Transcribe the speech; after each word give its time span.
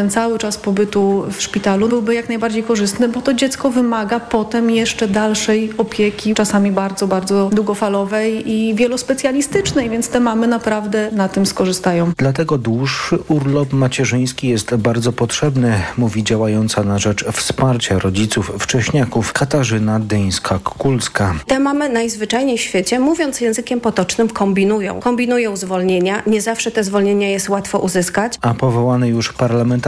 ten 0.00 0.10
cały 0.10 0.38
czas 0.38 0.58
pobytu 0.58 1.24
w 1.30 1.42
szpitalu 1.42 1.88
byłby 1.88 2.14
jak 2.14 2.28
najbardziej 2.28 2.62
korzystny, 2.62 3.08
bo 3.08 3.22
to 3.22 3.34
dziecko 3.34 3.70
wymaga 3.70 4.20
potem 4.20 4.70
jeszcze 4.70 5.08
dalszej 5.08 5.72
opieki, 5.78 6.34
czasami 6.34 6.72
bardzo, 6.72 7.06
bardzo 7.06 7.50
długofalowej 7.52 8.50
i 8.50 8.74
wielospecjalistycznej, 8.74 9.90
więc 9.90 10.08
te 10.08 10.20
mamy 10.20 10.46
naprawdę 10.46 11.10
na 11.12 11.28
tym 11.28 11.46
skorzystają. 11.46 12.12
Dlatego 12.16 12.58
dłuższy 12.58 13.18
urlop 13.28 13.72
macierzyński 13.72 14.48
jest 14.48 14.74
bardzo 14.74 15.12
potrzebny, 15.12 15.72
mówi 15.98 16.24
działająca 16.24 16.82
na 16.82 16.98
rzecz 16.98 17.24
wsparcia 17.32 17.98
rodziców 17.98 18.52
wcześniaków 18.58 19.32
Katarzyna 19.32 20.00
Dyńska-Kulska. 20.00 21.34
Te 21.46 21.58
mamy 21.58 21.88
najzwyczajniej 21.88 22.58
w 22.58 22.60
świecie, 22.60 23.00
mówiąc 23.00 23.40
językiem 23.40 23.80
potocznym, 23.80 24.28
kombinują. 24.28 25.00
Kombinują 25.00 25.56
zwolnienia. 25.56 26.22
Nie 26.26 26.42
zawsze 26.42 26.70
te 26.70 26.84
zwolnienia 26.84 27.28
jest 27.28 27.48
łatwo 27.48 27.78
uzyskać. 27.78 28.34
A 28.40 28.54
powołany 28.54 29.08
już 29.08 29.32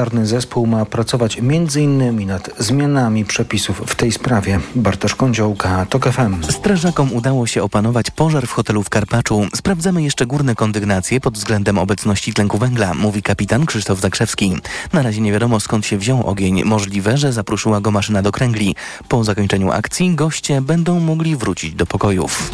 parlamentarny 0.03 0.27
zespół 0.27 0.66
ma 0.66 0.84
pracować 0.84 1.39
m.in. 1.39 2.27
nad 2.27 2.51
zmianami 2.59 3.24
przepisów 3.24 3.83
w 3.87 3.95
tej 3.95 4.12
sprawie. 4.12 4.60
Bartosz 4.74 5.15
Kądziołka, 5.15 5.87
TOK 5.87 6.09
FM. 6.12 6.45
Strażakom 6.51 7.12
udało 7.12 7.47
się 7.47 7.62
opanować 7.62 8.10
pożar 8.10 8.46
w 8.46 8.52
hotelu 8.52 8.83
w 8.83 8.91
Karpaczu. 8.91 9.46
Sprawdzamy 9.55 10.02
jeszcze 10.02 10.27
górne 10.27 10.55
kondygnacje 10.55 11.20
pod 11.20 11.34
względem 11.34 11.79
obecności 11.79 12.34
tlenku 12.34 12.59
węgla, 12.59 12.95
mówi 12.95 13.23
kapitan 13.23 13.66
Krzysztof 13.66 14.01
Zakrzewski. 14.01 14.57
Na 14.93 15.02
razie 15.02 15.20
nie 15.20 15.33
wiadomo 15.33 15.60
skąd 15.60 15.87
się 15.87 15.98
wziął 15.98 16.27
ogień. 16.27 16.65
Możliwe, 16.65 17.19
że 17.19 17.32
zapruszyła 17.32 17.80
go 17.80 17.91
maszyna 17.91 18.23
do 18.23 18.32
kręgli. 18.32 18.74
Po 19.09 19.24
zakończeniu 19.24 19.71
akcji 19.71 20.15
goście 20.15 20.60
będą 20.60 21.01
mogli 21.01 21.37
wrócić 21.37 21.74
do 21.74 21.87
pokojów. 21.87 22.51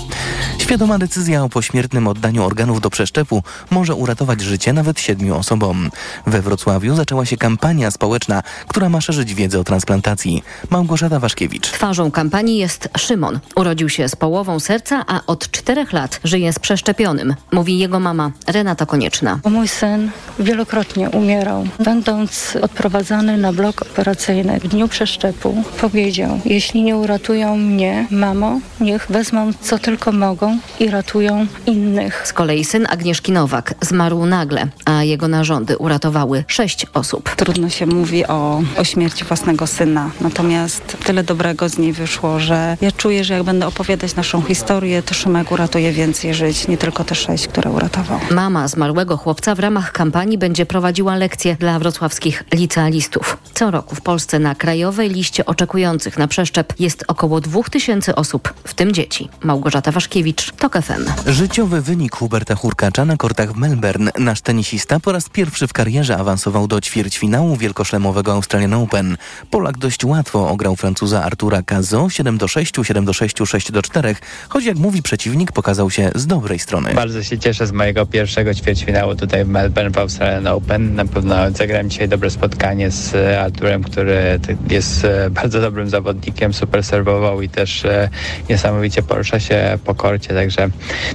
Świadoma 0.58 0.98
decyzja 0.98 1.44
o 1.44 1.48
pośmiertnym 1.48 2.08
oddaniu 2.08 2.44
organów 2.44 2.80
do 2.80 2.90
przeszczepu 2.90 3.42
może 3.70 3.94
uratować 3.94 4.40
życie 4.40 4.72
nawet 4.72 5.00
siedmiu 5.00 5.36
osobom. 5.36 5.90
We 6.26 6.42
Wrocławiu 6.42 6.94
zaczęła 6.94 7.26
się 7.26 7.36
kampania 7.38 7.90
społeczna, 7.90 8.42
która 8.68 8.88
ma 8.88 9.00
szerzyć 9.00 9.34
wiedzę 9.34 9.60
o 9.60 9.64
transplantacji. 9.64 10.42
Małgorzata 10.70 11.20
Waszkiewicz. 11.20 11.70
Twarzą 11.70 12.10
kampanii 12.10 12.58
jest 12.58 12.88
Szymon. 12.98 13.40
Urodził 13.56 13.88
się 13.88 14.08
z 14.08 14.16
połową 14.16 14.60
serca, 14.60 15.04
a 15.06 15.20
od 15.26 15.50
czterech 15.50 15.92
lat 15.92 16.20
żyje 16.24 16.52
z 16.52 16.58
przeszczepionym, 16.58 17.34
mówi 17.52 17.78
jego 17.78 18.00
mama 18.00 18.30
Renata 18.46 18.86
Konieczna. 18.86 19.40
Mój 19.44 19.68
syn 19.68 20.10
wielokrotnie 20.38 21.10
umierał. 21.10 21.64
Będąc 21.84 22.56
odprowadzany 22.62 23.38
na 23.38 23.52
blok 23.52 23.82
operacyjny 23.82 24.60
w 24.60 24.68
dniu 24.68 24.88
przeszczepu, 24.88 25.64
powiedział, 25.80 26.40
jeśli 26.44 26.82
nie 26.82 26.96
uratują 26.96 27.56
mnie, 27.56 28.06
mamo, 28.10 28.60
niech 28.80 29.06
wezmą 29.10 29.52
co 29.60 29.78
tylko 29.78 30.12
mogą 30.12 30.58
i 30.80 30.90
ratują 30.90 31.46
innych. 31.66 32.22
Z 32.26 32.32
kolei 32.32 32.64
syn 32.64 32.86
Agnieszki 32.90 33.32
Nowak 33.32 33.74
zmarł 33.80 34.26
nagle, 34.26 34.66
a 34.84 35.02
jego 35.02 35.28
narządy 35.28 35.78
uratowały 35.78 36.44
sześć 36.46 36.86
osób. 36.94 37.17
Trudno 37.36 37.70
się 37.70 37.86
mówi 37.86 38.26
o, 38.26 38.62
o 38.76 38.84
śmierci 38.84 39.24
własnego 39.24 39.66
syna, 39.66 40.10
natomiast 40.20 40.96
tyle 41.04 41.24
dobrego 41.24 41.68
z 41.68 41.78
niej 41.78 41.92
wyszło, 41.92 42.40
że 42.40 42.76
ja 42.80 42.92
czuję, 42.92 43.24
że 43.24 43.34
jak 43.34 43.42
będę 43.42 43.66
opowiadać 43.66 44.14
naszą 44.14 44.42
historię, 44.42 45.02
to 45.02 45.14
Szymek 45.14 45.52
uratuje 45.52 45.92
więcej 45.92 46.34
żyć, 46.34 46.68
nie 46.68 46.78
tylko 46.78 47.04
te 47.04 47.14
sześć, 47.14 47.48
które 47.48 47.70
uratował. 47.70 48.20
Mama 48.30 48.68
zmarłego 48.68 49.16
chłopca 49.16 49.54
w 49.54 49.58
ramach 49.58 49.92
kampanii 49.92 50.38
będzie 50.38 50.66
prowadziła 50.66 51.16
lekcje 51.16 51.56
dla 51.56 51.78
wrocławskich 51.78 52.44
licealistów. 52.54 53.36
Co 53.54 53.70
roku 53.70 53.94
w 53.94 54.00
Polsce 54.00 54.38
na 54.38 54.54
krajowej 54.54 55.10
liście 55.10 55.46
oczekujących 55.46 56.18
na 56.18 56.28
przeszczep 56.28 56.72
jest 56.78 57.04
około 57.08 57.40
2000 57.40 58.14
osób, 58.16 58.54
w 58.64 58.74
tym 58.74 58.92
dzieci. 58.92 59.28
Małgorzata 59.42 59.92
Waszkiewicz, 59.92 60.52
TOK 60.52 60.74
FM. 60.82 61.30
Życiowy 61.30 61.82
wynik 61.82 62.16
Huberta 62.16 62.54
Hurkacza 62.54 63.04
na 63.04 63.16
kortach 63.16 63.52
w 63.52 63.56
Melbourne. 63.56 64.10
Nasz 64.18 64.40
tenisista 64.40 65.00
po 65.00 65.12
raz 65.12 65.28
pierwszy 65.28 65.66
w 65.66 65.72
karierze 65.72 66.16
awansował 66.16 66.68
do 66.68 66.76
ćwierćfinału 67.08 67.56
wielkoszlemowego 67.56 68.32
Australian 68.32 68.74
Open. 68.74 69.16
Polak 69.50 69.78
dość 69.78 70.04
łatwo 70.04 70.48
ograł 70.48 70.76
Francuza 70.76 71.24
Artura 71.24 71.62
Cazo 71.62 72.10
7 72.10 72.38
do 72.38 72.48
6, 72.48 72.74
7 72.82 73.04
do 73.04 73.12
6, 73.12 73.36
6 73.46 73.72
do 73.72 73.82
4, 73.82 74.16
choć 74.48 74.64
jak 74.64 74.76
mówi 74.76 75.02
przeciwnik 75.02 75.52
pokazał 75.52 75.90
się 75.90 76.10
z 76.14 76.26
dobrej 76.26 76.58
strony. 76.58 76.94
Bardzo 76.94 77.22
się 77.22 77.38
cieszę 77.38 77.66
z 77.66 77.72
mojego 77.72 78.06
pierwszego 78.06 78.54
ćwierćfinału 78.54 79.14
tutaj 79.14 79.44
w 79.44 79.48
Melbourne 79.48 79.90
w 79.90 79.98
Australian 79.98 80.46
Open. 80.46 80.94
Na 80.94 81.04
pewno 81.04 81.50
zagrałem 81.50 81.90
dzisiaj 81.90 82.08
dobre 82.08 82.30
spotkanie 82.30 82.90
z 82.90 83.14
Arturem, 83.38 83.82
który 83.82 84.40
jest 84.70 85.04
e, 85.04 85.30
bardzo 85.30 85.60
dobrym 85.60 85.90
zawodnikiem, 85.90 86.52
super 86.52 86.84
serwował 86.84 87.42
i 87.42 87.48
też 87.48 87.84
e, 87.84 88.08
niesamowicie 88.50 89.02
porusza 89.02 89.40
się 89.40 89.78
po 89.84 89.94
korcie, 89.94 90.34
także 90.34 90.68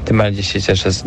tym 0.06 0.18
bardziej 0.18 0.44
się 0.44 0.62
cieszę 0.62 0.92
z, 0.92 1.04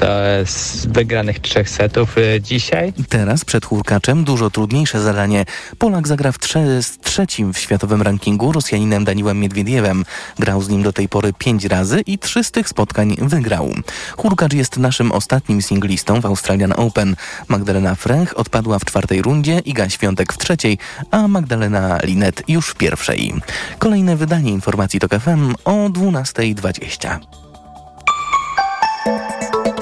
z 0.51 0.87
wygranych 0.87 1.39
trzech 1.39 1.71
setów 1.71 2.19
e, 2.19 2.41
dzisiaj. 2.41 2.93
Teraz 3.09 3.45
przed 3.45 3.65
Hurkaczem 3.65 4.25
dużo 4.25 4.51
trudniejsze 4.77 5.01
zadanie. 5.01 5.45
Polak 5.79 6.09
zagra 6.09 6.33
w 6.33 6.39
trze 6.39 6.83
z 6.83 6.99
trzecim 6.99 7.53
w 7.53 7.59
światowym 7.59 8.03
rankingu 8.03 8.53
Rosjaninem 8.53 9.05
Daniłem 9.05 9.41
Miedwiediewem. 9.41 10.05
Grał 10.39 10.63
z 10.63 10.69
nim 10.69 10.83
do 10.83 10.93
tej 10.93 11.09
pory 11.09 11.33
pięć 11.33 11.65
razy 11.65 12.01
i 12.01 12.19
trzy 12.19 12.45
z 12.45 12.51
tych 12.51 12.69
spotkań 12.69 13.17
wygrał. 13.19 13.75
Hurkacz 14.17 14.53
jest 14.53 14.77
naszym 14.77 15.13
ostatnim 15.13 15.63
singlistą 15.63 16.21
w 16.21 16.27
Australian 16.27 16.73
Open. 16.77 17.17
Magdalena 17.49 17.95
Fręch 17.95 18.39
odpadła 18.39 18.79
w 18.79 18.85
czwartej 18.85 19.23
rundzie, 19.23 19.59
Iga 19.59 19.89
Świątek 19.89 20.33
w 20.33 20.39
trzeciej, 20.39 20.79
a 21.11 21.29
Magdalena 21.29 21.99
Linet 22.03 22.43
już 22.49 22.69
w 22.69 22.75
pierwszej. 22.75 23.35
Kolejne 23.79 24.17
wydanie 24.17 24.51
informacji 24.53 25.01
TOK 25.01 25.15
FM 25.21 25.55
o 25.65 25.73
12.20. 25.73 27.19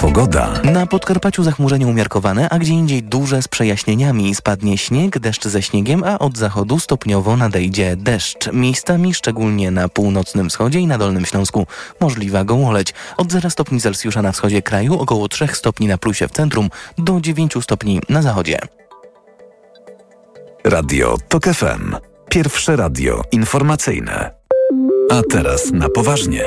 Pogoda. 0.04 0.52
Na 0.64 0.86
Podkarpaciu 0.86 1.42
zachmurzenie 1.42 1.86
umiarkowane, 1.86 2.48
a 2.48 2.58
gdzie 2.58 2.72
indziej 2.72 3.02
duże 3.02 3.42
z 3.42 3.48
przejaśnieniami. 3.48 4.34
Spadnie 4.34 4.78
śnieg, 4.78 5.18
deszcz 5.18 5.44
ze 5.48 5.62
śniegiem, 5.62 6.04
a 6.04 6.18
od 6.18 6.38
zachodu 6.38 6.78
stopniowo 6.78 7.36
nadejdzie 7.36 7.96
deszcz. 7.96 8.52
Miejscami, 8.52 9.14
szczególnie 9.14 9.70
na 9.70 9.88
północnym 9.88 10.50
wschodzie 10.50 10.80
i 10.80 10.86
na 10.86 10.98
Dolnym 10.98 11.26
Śląsku, 11.26 11.66
możliwa 12.00 12.44
gołoleć. 12.44 12.94
Od 13.16 13.32
0 13.32 13.50
stopni 13.50 13.80
Celsjusza 13.80 14.22
na 14.22 14.32
wschodzie 14.32 14.62
kraju, 14.62 14.98
około 14.98 15.28
3 15.28 15.48
stopni 15.52 15.86
na 15.86 15.98
plusie 15.98 16.28
w 16.28 16.32
centrum, 16.32 16.68
do 16.98 17.20
9 17.20 17.54
stopni 17.62 18.00
na 18.08 18.22
zachodzie. 18.22 18.58
Radio 20.64 21.16
TOK 21.28 21.44
FM. 21.44 21.96
Pierwsze 22.28 22.76
radio 22.76 23.22
informacyjne. 23.32 24.30
A 25.10 25.22
teraz 25.30 25.72
na 25.72 25.88
poważnie. 25.88 26.44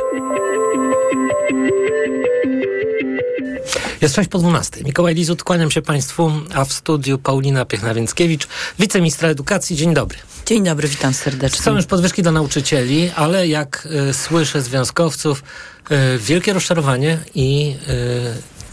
Jest 4.01 4.15
6 4.15 4.29
po 4.29 4.39
12. 4.39 4.83
Mikołaj 4.83 5.15
Lizut, 5.15 5.43
kłaniam 5.43 5.71
się 5.71 5.81
Państwu, 5.81 6.31
a 6.53 6.65
w 6.65 6.73
studiu 6.73 7.17
Paulina 7.17 7.65
Piechna-Więckiewicz, 7.65 8.47
wiceministra 8.79 9.29
edukacji. 9.29 9.75
Dzień 9.75 9.93
dobry. 9.93 10.17
Dzień 10.45 10.63
dobry, 10.63 10.87
witam 10.87 11.13
serdecznie. 11.13 11.63
Są 11.63 11.75
już 11.75 11.85
podwyżki 11.85 12.23
dla 12.23 12.31
nauczycieli, 12.31 13.11
ale 13.15 13.47
jak 13.47 13.87
y, 14.09 14.13
słyszę 14.13 14.61
związkowców, 14.61 15.43
y, 15.91 16.19
wielkie 16.19 16.53
rozczarowanie 16.53 17.19
i 17.35 17.75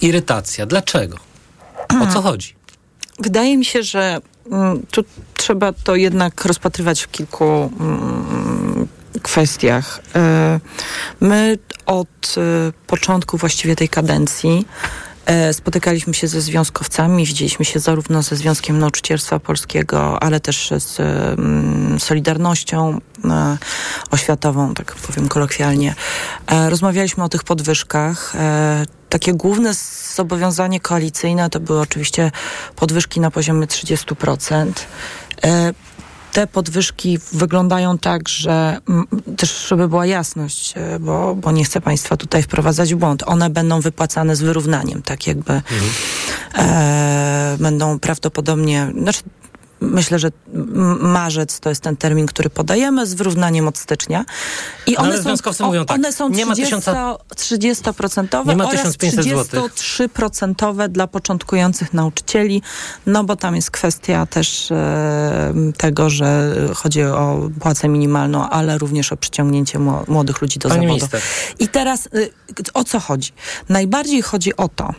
y, 0.02 0.06
irytacja. 0.06 0.66
Dlaczego? 0.66 1.16
O 2.02 2.06
co 2.12 2.22
chodzi? 2.22 2.54
Wydaje 3.18 3.58
mi 3.58 3.64
się, 3.64 3.82
że 3.82 4.20
mm, 4.52 4.82
tu 4.90 5.04
trzeba 5.36 5.72
to 5.72 5.96
jednak 5.96 6.44
rozpatrywać 6.44 7.02
w 7.02 7.10
kilku 7.10 7.44
mm, 7.80 8.88
kwestiach. 9.22 10.00
My 11.20 11.58
od 11.86 12.34
początku 12.86 13.36
właściwie 13.36 13.76
tej 13.76 13.88
kadencji 13.88 14.64
Spotykaliśmy 15.52 16.14
się 16.14 16.28
ze 16.28 16.40
związkowcami, 16.40 17.26
widzieliśmy 17.26 17.64
się 17.64 17.80
zarówno 17.80 18.22
ze 18.22 18.36
Związkiem 18.36 18.78
Nauczycielstwa 18.78 19.38
Polskiego, 19.38 20.22
ale 20.22 20.40
też 20.40 20.72
z 20.78 20.98
um, 20.98 22.00
Solidarnością 22.00 23.00
e, 23.24 23.58
Oświatową, 24.10 24.74
tak 24.74 24.94
powiem 24.94 25.28
kolokwialnie. 25.28 25.94
E, 26.46 26.70
rozmawialiśmy 26.70 27.24
o 27.24 27.28
tych 27.28 27.44
podwyżkach. 27.44 28.34
E, 28.36 28.86
takie 29.08 29.32
główne 29.32 29.74
zobowiązanie 30.14 30.80
koalicyjne 30.80 31.50
to 31.50 31.60
były 31.60 31.80
oczywiście 31.80 32.30
podwyżki 32.76 33.20
na 33.20 33.30
poziomie 33.30 33.66
30% 33.66 34.72
te 36.34 36.46
podwyżki 36.46 37.18
wyglądają 37.32 37.98
tak, 37.98 38.28
że 38.28 38.78
m, 38.88 39.06
też 39.36 39.66
żeby 39.68 39.88
była 39.88 40.06
jasność, 40.06 40.74
bo, 41.00 41.34
bo 41.34 41.52
nie 41.52 41.64
chcę 41.64 41.80
Państwa 41.80 42.16
tutaj 42.16 42.42
wprowadzać 42.42 42.94
w 42.94 42.96
błąd, 42.96 43.22
one 43.26 43.50
będą 43.50 43.80
wypłacane 43.80 44.36
z 44.36 44.40
wyrównaniem, 44.40 45.02
tak 45.02 45.26
jakby 45.26 45.52
mhm. 45.52 45.90
e, 46.54 47.56
będą 47.60 47.98
prawdopodobnie, 47.98 48.92
znaczy 48.98 49.22
myślę, 49.84 50.18
że 50.18 50.30
marzec 51.00 51.60
to 51.60 51.68
jest 51.68 51.80
ten 51.80 51.96
termin, 51.96 52.26
który 52.26 52.50
podajemy 52.50 53.06
z 53.06 53.14
wyrównaniem 53.14 53.68
od 53.68 53.78
stycznia. 53.78 54.24
I 54.86 54.96
one, 54.96 55.18
no, 55.24 55.36
są, 55.52 55.66
mówią 55.66 55.84
tak, 55.84 55.96
one 55.96 56.12
są 56.12 56.30
30%, 56.30 57.16
30% 57.36 58.46
nie 58.46 58.56
ma 58.56 58.68
oraz 58.68 58.86
33% 58.86 60.88
dla 60.88 61.06
początkujących 61.06 61.94
nauczycieli, 61.94 62.62
no 63.06 63.24
bo 63.24 63.36
tam 63.36 63.56
jest 63.56 63.70
kwestia 63.70 64.26
też 64.26 64.70
e, 64.70 65.54
tego, 65.76 66.10
że 66.10 66.54
chodzi 66.74 67.02
o 67.02 67.50
płacę 67.60 67.88
minimalną, 67.88 68.48
ale 68.48 68.78
również 68.78 69.12
o 69.12 69.16
przyciągnięcie 69.16 69.78
młodych 70.08 70.42
ludzi 70.42 70.58
do 70.58 70.68
Pani 70.68 70.80
zawodu. 70.80 70.94
Minister. 70.94 71.20
I 71.58 71.68
teraz 71.68 72.06
y, 72.06 72.30
o 72.74 72.84
co 72.84 73.00
chodzi? 73.00 73.32
Najbardziej 73.68 74.22
chodzi 74.22 74.56
o 74.56 74.68
to, 74.68 74.90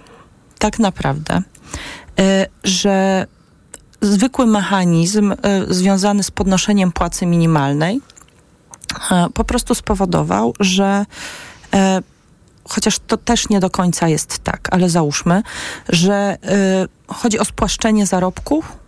tak 0.59 0.79
naprawdę, 0.79 1.41
y, 2.19 2.23
że 2.63 3.25
zwykły 4.05 4.47
mechanizm 4.47 5.31
y, 5.31 5.37
związany 5.69 6.23
z 6.23 6.31
podnoszeniem 6.31 6.91
płacy 6.91 7.25
minimalnej 7.25 8.01
y, 8.95 9.29
po 9.33 9.43
prostu 9.43 9.75
spowodował, 9.75 10.53
że 10.59 11.05
y, 11.75 11.77
chociaż 12.69 12.99
to 12.99 13.17
też 13.17 13.49
nie 13.49 13.59
do 13.59 13.69
końca 13.69 14.07
jest 14.07 14.39
tak, 14.39 14.67
ale 14.71 14.89
załóżmy, 14.89 15.43
że 15.89 16.37
chodzi 17.07 17.39
o 17.39 17.45
spłaszczenie 17.45 18.05
zarobków 18.05 18.84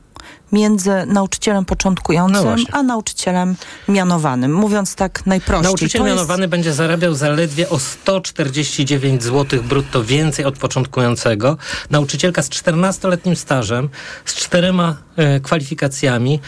między 0.51 0.91
nauczycielem 1.05 1.65
początkującym 1.65 2.45
no 2.45 2.79
a 2.79 2.83
nauczycielem 2.83 3.55
mianowanym. 3.87 4.53
Mówiąc 4.53 4.95
tak 4.95 5.25
najprościej. 5.25 5.63
Nauczyciel 5.63 6.03
mianowany 6.03 6.43
jest... 6.43 6.51
będzie 6.51 6.73
zarabiał 6.73 7.13
zaledwie 7.13 7.69
o 7.69 7.79
149 7.79 9.23
zł 9.23 9.63
brutto 9.63 10.03
więcej 10.03 10.45
od 10.45 10.57
początkującego. 10.57 11.57
Nauczycielka 11.89 12.43
z 12.43 12.49
14-letnim 12.49 13.35
stażem, 13.35 13.89
z 14.25 14.35
czterema 14.35 14.97
e, 15.15 15.39
kwalifikacjami, 15.39 16.39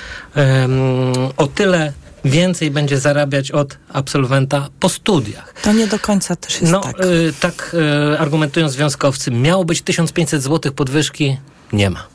o 1.38 1.48
tyle 1.48 1.94
więcej 2.25 2.72
będzie 2.72 3.00
zarabiać 3.00 3.52
od 3.52 3.78
absolwenta 3.94 4.68
po 4.80 4.90
studiach. 4.90 5.54
To 5.62 5.74
nie 5.74 5.88
do 5.88 6.00
końca 6.00 6.36
też 6.36 6.62
jest 6.62 6.74
no, 6.74 6.80
tak. 6.80 7.00
Y, 7.00 7.34
tak 7.40 7.75
y, 8.13 8.19
argumentują 8.19 8.69
związkowcy. 8.69 9.31
Miało 9.31 9.66
być 9.66 9.81
1500 9.81 10.44
zł 10.44 10.72
podwyżki, 10.72 11.38
nie 11.74 11.90
ma. 11.90 12.07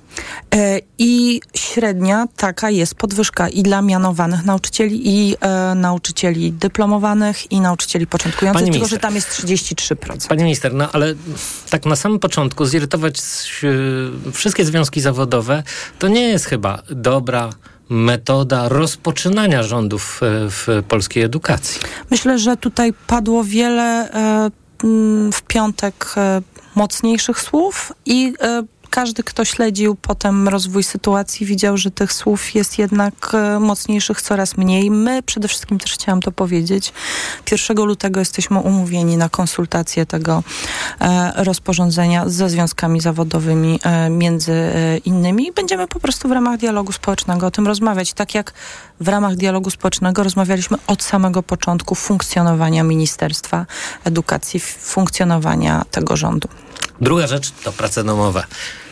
E, 0.55 0.81
I 0.99 1.40
średnia 1.55 2.26
taka 2.37 2.70
jest 2.70 2.94
podwyżka 2.94 3.49
i 3.49 3.62
dla 3.62 3.82
mianowanych 3.82 4.44
nauczycieli, 4.44 5.00
i 5.08 5.37
e, 5.40 5.75
nauczycieli 5.75 6.52
dyplomowanych, 6.52 7.52
i 7.52 7.61
nauczycieli 7.61 8.06
początkujących, 8.06 8.62
Pani 8.62 8.72
tylko 8.72 8.88
że 8.88 8.99
tam 8.99 9.14
jest 9.14 9.28
33%. 9.28 10.28
Pani 10.28 10.43
minister, 10.43 10.75
no 10.75 10.88
ale 10.93 11.14
tak 11.70 11.87
na 11.87 11.96
samym 11.96 12.19
początku 12.19 12.66
zirytować 12.66 13.14
e, 14.26 14.32
wszystkie 14.32 14.64
związki 14.64 15.00
zawodowe 15.00 15.62
to 15.99 16.08
nie 16.08 16.22
jest 16.28 16.44
chyba 16.44 16.82
dobra 16.90 17.50
metoda 17.88 18.69
rozpoczynania 18.69 19.62
rządów 19.62 20.20
w, 20.22 20.50
w 20.50 20.82
polskiej 20.88 21.22
edukacji. 21.22 21.81
Myślę, 22.11 22.38
że 22.38 22.56
tutaj 22.56 22.93
padło 23.06 23.44
wiele 23.44 24.11
e, 24.12 24.50
w 25.32 25.43
piątek 25.43 26.14
e, 26.16 26.43
mocniejszych 26.75 27.40
słów 27.40 27.93
i 28.06 28.34
e, 28.40 28.62
każdy, 28.94 29.23
kto 29.23 29.44
śledził 29.44 29.94
potem 29.94 30.49
rozwój 30.49 30.82
sytuacji, 30.82 31.46
widział, 31.46 31.76
że 31.76 31.91
tych 31.91 32.12
słów 32.12 32.55
jest 32.55 32.79
jednak 32.79 33.32
e, 33.35 33.61
mocniejszych 33.61 34.23
coraz 34.23 34.56
mniej. 34.56 34.91
My 34.91 35.23
przede 35.23 35.49
wszystkim 35.49 35.79
też 35.79 35.93
chciałam 35.93 36.20
to 36.20 36.32
powiedzieć. 36.32 36.93
1 37.50 37.76
lutego 37.76 38.20
jesteśmy 38.20 38.58
umówieni 38.58 39.17
na 39.17 39.29
konsultację 39.29 40.06
tego 40.06 40.43
e, 41.00 41.32
rozporządzenia 41.44 42.29
ze 42.29 42.50
związkami 42.50 43.00
zawodowymi 43.00 43.81
e, 43.82 44.11
między 44.11 44.55
innymi. 45.05 45.52
Będziemy 45.52 45.88
po 45.88 46.00
prostu 46.00 46.29
w 46.29 46.32
ramach 46.32 46.56
dialogu 46.56 46.93
społecznego 46.93 47.47
o 47.47 47.50
tym 47.50 47.67
rozmawiać. 47.67 48.12
Tak 48.12 48.35
jak 48.35 48.52
w 49.00 49.08
ramach 49.08 49.37
dialogu 49.37 49.70
społecznego 49.70 50.23
rozmawialiśmy 50.23 50.76
od 50.87 51.02
samego 51.02 51.43
początku 51.43 51.94
funkcjonowania 51.94 52.82
Ministerstwa 52.85 53.67
Edukacji, 54.05 54.61
funkcjonowania 54.61 55.85
tego 55.90 56.17
rządu. 56.17 56.49
Druga 57.00 57.26
rzecz 57.26 57.50
to 57.50 57.73
prace 57.73 58.05
domowe. 58.05 58.44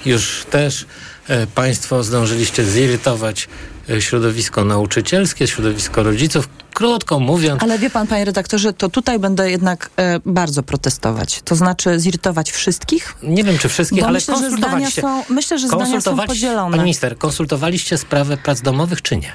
Już 0.07 0.47
też 0.51 0.87
e, 1.29 1.47
Państwo 1.47 2.03
zdążyliście 2.03 2.65
zirytować 2.65 3.49
e, 3.91 4.03
środowisko 4.03 4.65
nauczycielskie, 4.65 5.47
środowisko 5.47 6.03
rodziców. 6.03 6.49
Krótko 6.75 7.21
mówiąc. 7.21 7.63
Ale 7.63 7.79
wie 7.79 7.91
pan, 7.91 8.07
panie 8.07 8.25
redaktorze, 8.25 8.73
to 8.73 8.89
tutaj 8.89 9.19
będę 9.19 9.51
jednak 9.51 9.91
e, 9.97 10.21
bardzo 10.27 10.63
protestować. 10.63 11.41
To 11.45 11.57
znaczy 11.57 12.01
zirytować 12.01 12.53
wszystkich? 12.53 13.15
Nie 13.23 13.45
wiem, 13.45 13.59
czy 13.59 13.69
wszystkich, 13.69 14.05
ale 14.05 14.13
myślę, 14.13 14.35
konsultowaliście. 14.35 15.03
Że 15.03 15.09
są, 15.09 15.23
myślę, 15.29 15.59
że 15.59 15.69
zdania 15.69 16.01
są 16.01 16.17
podzielone. 16.17 16.71
Pani 16.71 16.83
minister, 16.83 17.19
konsultowaliście 17.19 17.99
sprawę 17.99 18.37
prac 18.37 18.61
domowych, 18.61 19.03
czy 19.03 19.17
nie? 19.17 19.33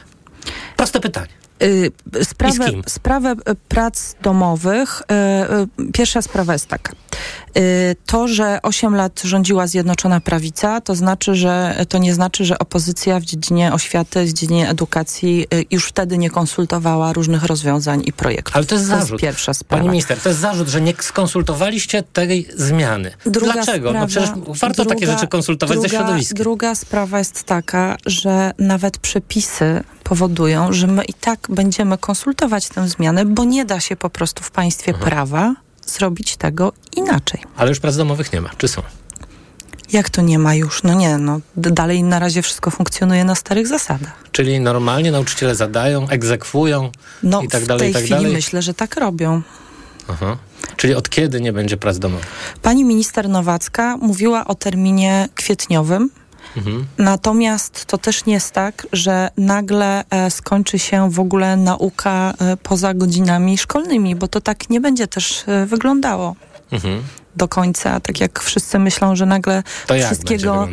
Proste 0.78 1.00
pytanie. 1.00 1.28
Y, 1.64 1.92
sprawę, 2.24 2.72
sprawę 2.88 3.32
y, 3.32 3.56
prac 3.68 4.16
domowych, 4.22 5.02
y, 5.82 5.92
pierwsza 5.92 6.22
sprawa 6.22 6.54
jest 6.54 6.68
taka. 6.68 6.94
To, 8.06 8.28
że 8.28 8.60
8 8.62 8.96
lat 8.96 9.22
rządziła 9.24 9.68
Zjednoczona 9.68 10.20
Prawica, 10.20 10.82
to 10.82 10.96
znaczy, 10.96 11.36
że 11.36 11.86
to 11.90 11.98
nie 11.98 12.14
znaczy, 12.14 12.46
że 12.46 12.60
opozycja 12.60 13.20
w 13.20 13.24
dziedzinie 13.24 13.74
oświaty, 13.74 14.26
w 14.26 14.34
dziedzinie 14.34 14.70
edukacji 14.70 15.48
już 15.72 15.86
wtedy 15.86 16.18
nie 16.18 16.30
konsultowała 16.30 17.14
różnych 17.14 17.44
rozwiązań 17.44 18.02
i 18.06 18.14
projektów. 18.14 18.56
Ale 18.56 18.66
to 18.66 18.76
jest 18.76 18.90
to 18.90 18.96
zarzut. 18.96 19.12
Jest 19.12 19.22
pierwsza 19.22 19.54
sprawa. 19.54 19.80
Pani 19.80 19.90
minister, 19.90 20.20
to 20.20 20.30
jest 20.30 20.42
zarzut, 20.42 20.68
że 20.68 20.82
nie 20.82 20.94
skonsultowaliście 21.00 22.04
tej 22.04 22.48
zmiany. 22.56 23.12
Druga 23.26 23.54
Dlaczego? 23.54 23.94
No 23.94 24.08
sprawa, 24.08 24.24
no 24.24 24.32
przecież 24.42 24.60
warto 24.60 24.84
druga, 24.84 24.96
takie 24.96 25.08
rzeczy 25.08 25.28
konsultować 25.28 25.76
druga, 25.76 25.90
ze 25.90 25.96
środowiskiem. 25.96 26.38
Druga 26.38 26.76
sprawa 26.76 27.20
jest 27.20 27.44
taka, 27.44 27.98
że 28.06 28.52
nawet 28.60 28.98
przepisy 28.98 29.84
powodują, 30.04 30.74
że 30.74 30.88
my 30.88 31.04
i 31.04 31.14
tak 31.14 31.48
będziemy 31.50 31.98
konsultować 31.98 32.70
tę 32.70 32.88
zmianę, 32.88 33.26
bo 33.26 33.44
nie 33.44 33.66
da 33.66 33.80
się 33.80 33.96
po 33.96 34.10
prostu 34.10 34.44
w 34.44 34.52
państwie 34.52 34.94
Aha. 34.96 35.06
prawa 35.06 35.56
zrobić 35.88 36.38
tego 36.38 36.74
inaczej. 36.96 37.42
Ale 37.56 37.70
już 37.70 37.80
prac 37.80 37.98
domowych 37.98 38.34
nie 38.34 38.42
ma, 38.42 38.50
czy 38.58 38.68
są? 38.68 38.82
Jak 39.92 40.10
to 40.10 40.22
nie 40.22 40.40
ma 40.40 40.56
już? 40.56 40.84
No 40.84 40.94
nie, 40.94 41.18
no 41.18 41.40
dalej 41.56 42.04
na 42.04 42.20
razie 42.20 42.42
wszystko 42.42 42.72
funkcjonuje 42.72 43.24
na 43.24 43.36
starych 43.36 43.68
zasadach. 43.68 44.24
Czyli 44.32 44.60
normalnie 44.60 45.12
nauczyciele 45.12 45.56
zadają, 45.56 46.10
egzekwują 46.10 46.92
no, 47.24 47.42
i 47.42 47.48
tak 47.48 47.66
dalej, 47.66 47.90
i 47.90 47.94
tak 47.94 48.02
dalej? 48.02 48.06
w 48.06 48.10
tej 48.10 48.18
chwili 48.18 48.34
myślę, 48.34 48.62
że 48.62 48.74
tak 48.74 48.96
robią. 48.96 49.42
Aha. 50.08 50.38
Czyli 50.78 50.96
od 50.96 51.10
kiedy 51.10 51.42
nie 51.42 51.54
będzie 51.54 51.78
prac 51.78 52.00
domowych? 52.00 52.26
Pani 52.62 52.86
minister 52.86 53.30
Nowacka 53.30 53.98
mówiła 53.98 54.48
o 54.48 54.56
terminie 54.56 55.30
kwietniowym, 55.36 56.10
Natomiast 56.98 57.86
to 57.86 57.98
też 57.98 58.26
nie 58.26 58.34
jest 58.34 58.52
tak, 58.52 58.88
że 58.94 59.30
nagle 59.38 60.04
e, 60.10 60.32
skończy 60.32 60.80
się 60.80 61.12
w 61.12 61.20
ogóle 61.20 61.58
nauka 61.58 62.34
e, 62.40 62.58
poza 62.58 62.94
godzinami 62.94 63.58
szkolnymi, 63.58 64.16
bo 64.16 64.28
to 64.28 64.42
tak 64.42 64.70
nie 64.70 64.82
będzie 64.82 65.08
też 65.08 65.44
e, 65.48 65.66
wyglądało. 65.66 66.36
Mhm 66.72 67.04
do 67.38 67.48
końca, 67.48 68.00
tak 68.00 68.20
jak 68.20 68.40
wszyscy 68.40 68.80
myślą, 68.80 69.16
że 69.16 69.26
nagle 69.26 69.64
wszystkiego, 70.06 70.68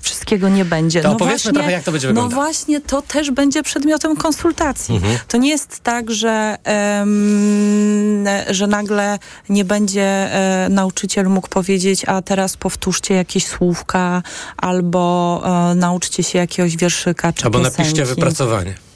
wszystkiego 0.00 0.48
nie 0.48 0.64
będzie. 0.64 1.02
To 1.02 1.10
no 1.10 1.18
właśnie, 1.18 1.52
trochę, 1.52 1.72
jak 1.72 1.82
to 1.82 1.92
będzie 1.92 2.08
no 2.08 2.14
wyglądać. 2.14 2.36
No 2.36 2.42
właśnie, 2.42 2.80
to 2.80 3.02
też 3.02 3.30
będzie 3.30 3.62
przedmiotem 3.62 4.16
konsultacji. 4.16 4.94
Mhm. 4.96 5.18
To 5.28 5.36
nie 5.36 5.48
jest 5.48 5.80
tak, 5.80 6.10
że, 6.10 6.56
um, 7.00 8.24
że 8.50 8.66
nagle 8.66 9.18
nie 9.48 9.64
będzie 9.64 10.02
e, 10.02 10.68
nauczyciel 10.70 11.26
mógł 11.26 11.48
powiedzieć, 11.48 12.04
a 12.06 12.22
teraz 12.22 12.56
powtórzcie 12.56 13.14
jakieś 13.14 13.46
słówka, 13.46 14.22
albo 14.56 15.42
e, 15.44 15.74
nauczcie 15.74 16.22
się 16.22 16.38
jakiegoś 16.38 16.76
wierszyka 16.76 17.32
czy 17.32 17.44
Albo 17.44 17.58
piosenki. 17.58 17.78
napiszcie 17.78 18.04
wypracowanie. 18.04 18.89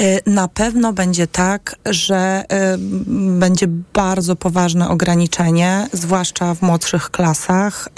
Y, 0.00 0.20
na 0.26 0.48
pewno 0.48 0.92
będzie 0.92 1.26
tak, 1.26 1.76
że 1.86 2.44
y, 2.74 2.78
będzie 3.38 3.66
bardzo 3.94 4.36
poważne 4.36 4.88
ograniczenie, 4.88 5.88
zwłaszcza 5.92 6.54
w 6.54 6.62
młodszych 6.62 7.10
klasach 7.10 7.88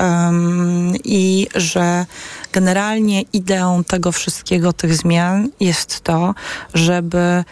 i 1.05 1.49
że 1.55 2.07
generalnie 2.53 3.23
ideą 3.23 3.85
tego 3.85 4.13
wszystkiego, 4.13 4.73
tych 4.73 4.95
zmian 4.95 5.49
jest 5.61 6.01
to, 6.01 6.35
żeby 6.75 7.45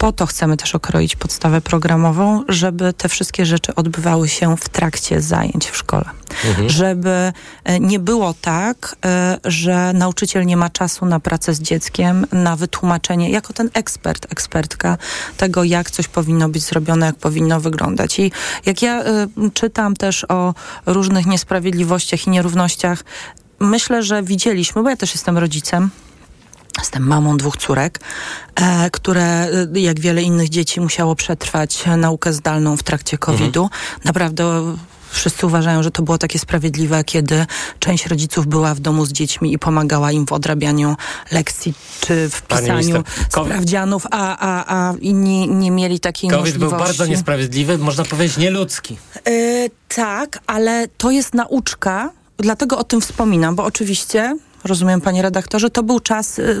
po 0.00 0.12
to 0.12 0.26
chcemy 0.26 0.56
też 0.56 0.74
okroić 0.74 1.16
podstawę 1.16 1.60
programową, 1.60 2.44
żeby 2.48 2.92
te 2.92 3.08
wszystkie 3.08 3.46
rzeczy 3.46 3.74
odbywały 3.74 4.28
się 4.28 4.56
w 4.56 4.68
trakcie 4.68 5.20
zajęć 5.20 5.70
w 5.70 5.76
szkole. 5.76 6.04
Mhm. 6.48 6.68
Żeby 6.68 7.32
e, 7.64 7.80
nie 7.80 7.98
było 7.98 8.34
tak, 8.40 8.96
e, 9.04 9.38
że 9.44 9.92
nauczyciel 9.92 10.46
nie 10.46 10.56
ma 10.56 10.70
czasu 10.70 11.06
na 11.06 11.20
pracę 11.20 11.54
z 11.54 11.60
dzieckiem, 11.60 12.26
na 12.32 12.56
wytłumaczenie, 12.56 13.30
jako 13.30 13.52
ten 13.52 13.70
ekspert, 13.74 14.32
ekspertka 14.32 14.98
tego, 15.36 15.64
jak 15.64 15.90
coś 15.90 16.08
powinno 16.08 16.48
być 16.48 16.62
zrobione, 16.62 17.06
jak 17.06 17.16
powinno 17.16 17.60
wyglądać. 17.60 18.18
I 18.18 18.32
jak 18.66 18.82
ja 18.82 19.02
e, 19.02 19.26
czytam 19.54 19.96
też 19.96 20.26
o 20.28 20.54
różnych 20.86 21.26
niesprawiedliwościach 21.26 22.26
i 22.26 22.30
nierównościach, 22.30 23.04
myślę, 23.58 24.02
że 24.02 24.22
widzieliśmy, 24.22 24.82
bo 24.82 24.90
ja 24.90 24.96
też 24.96 25.14
jestem 25.14 25.38
rodzicem, 25.38 25.90
Jestem 26.80 27.06
mamą 27.06 27.36
dwóch 27.36 27.56
córek, 27.56 28.00
e, 28.54 28.90
które, 28.90 29.48
e, 29.74 29.80
jak 29.80 30.00
wiele 30.00 30.22
innych 30.22 30.48
dzieci, 30.48 30.80
musiało 30.80 31.14
przetrwać 31.14 31.84
naukę 31.96 32.32
zdalną 32.32 32.76
w 32.76 32.82
trakcie 32.82 33.18
COVID-u. 33.18 33.62
Mhm. 33.62 33.80
Naprawdę 34.04 34.76
wszyscy 35.10 35.46
uważają, 35.46 35.82
że 35.82 35.90
to 35.90 36.02
było 36.02 36.18
takie 36.18 36.38
sprawiedliwe, 36.38 37.04
kiedy 37.04 37.46
część 37.78 38.06
rodziców 38.06 38.46
była 38.46 38.74
w 38.74 38.80
domu 38.80 39.06
z 39.06 39.12
dziećmi 39.12 39.52
i 39.52 39.58
pomagała 39.58 40.12
im 40.12 40.26
w 40.26 40.32
odrabianiu 40.32 40.96
lekcji 41.32 41.74
czy 42.00 42.30
w 42.30 42.42
pisaniu 42.42 43.02
sprawdzianów, 43.28 44.06
a, 44.10 44.36
a, 44.38 44.76
a 44.76 44.94
inni 45.00 45.48
nie 45.48 45.70
mieli 45.70 46.00
takiej 46.00 46.30
COVID 46.30 46.44
możliwości. 46.44 46.76
był 46.76 46.86
bardzo 46.86 47.06
niesprawiedliwy, 47.06 47.78
można 47.78 48.04
powiedzieć 48.04 48.36
nieludzki. 48.36 48.96
Yy, 49.26 49.70
tak, 49.88 50.38
ale 50.46 50.88
to 50.88 51.10
jest 51.10 51.34
nauczka, 51.34 52.10
dlatego 52.36 52.78
o 52.78 52.84
tym 52.84 53.00
wspominam, 53.00 53.54
bo 53.54 53.64
oczywiście 53.64 54.36
rozumiem, 54.64 55.00
panie 55.00 55.22
redaktorze, 55.22 55.70
to 55.70 55.82
był 55.82 56.00
czas, 56.00 56.38
y, 56.38 56.56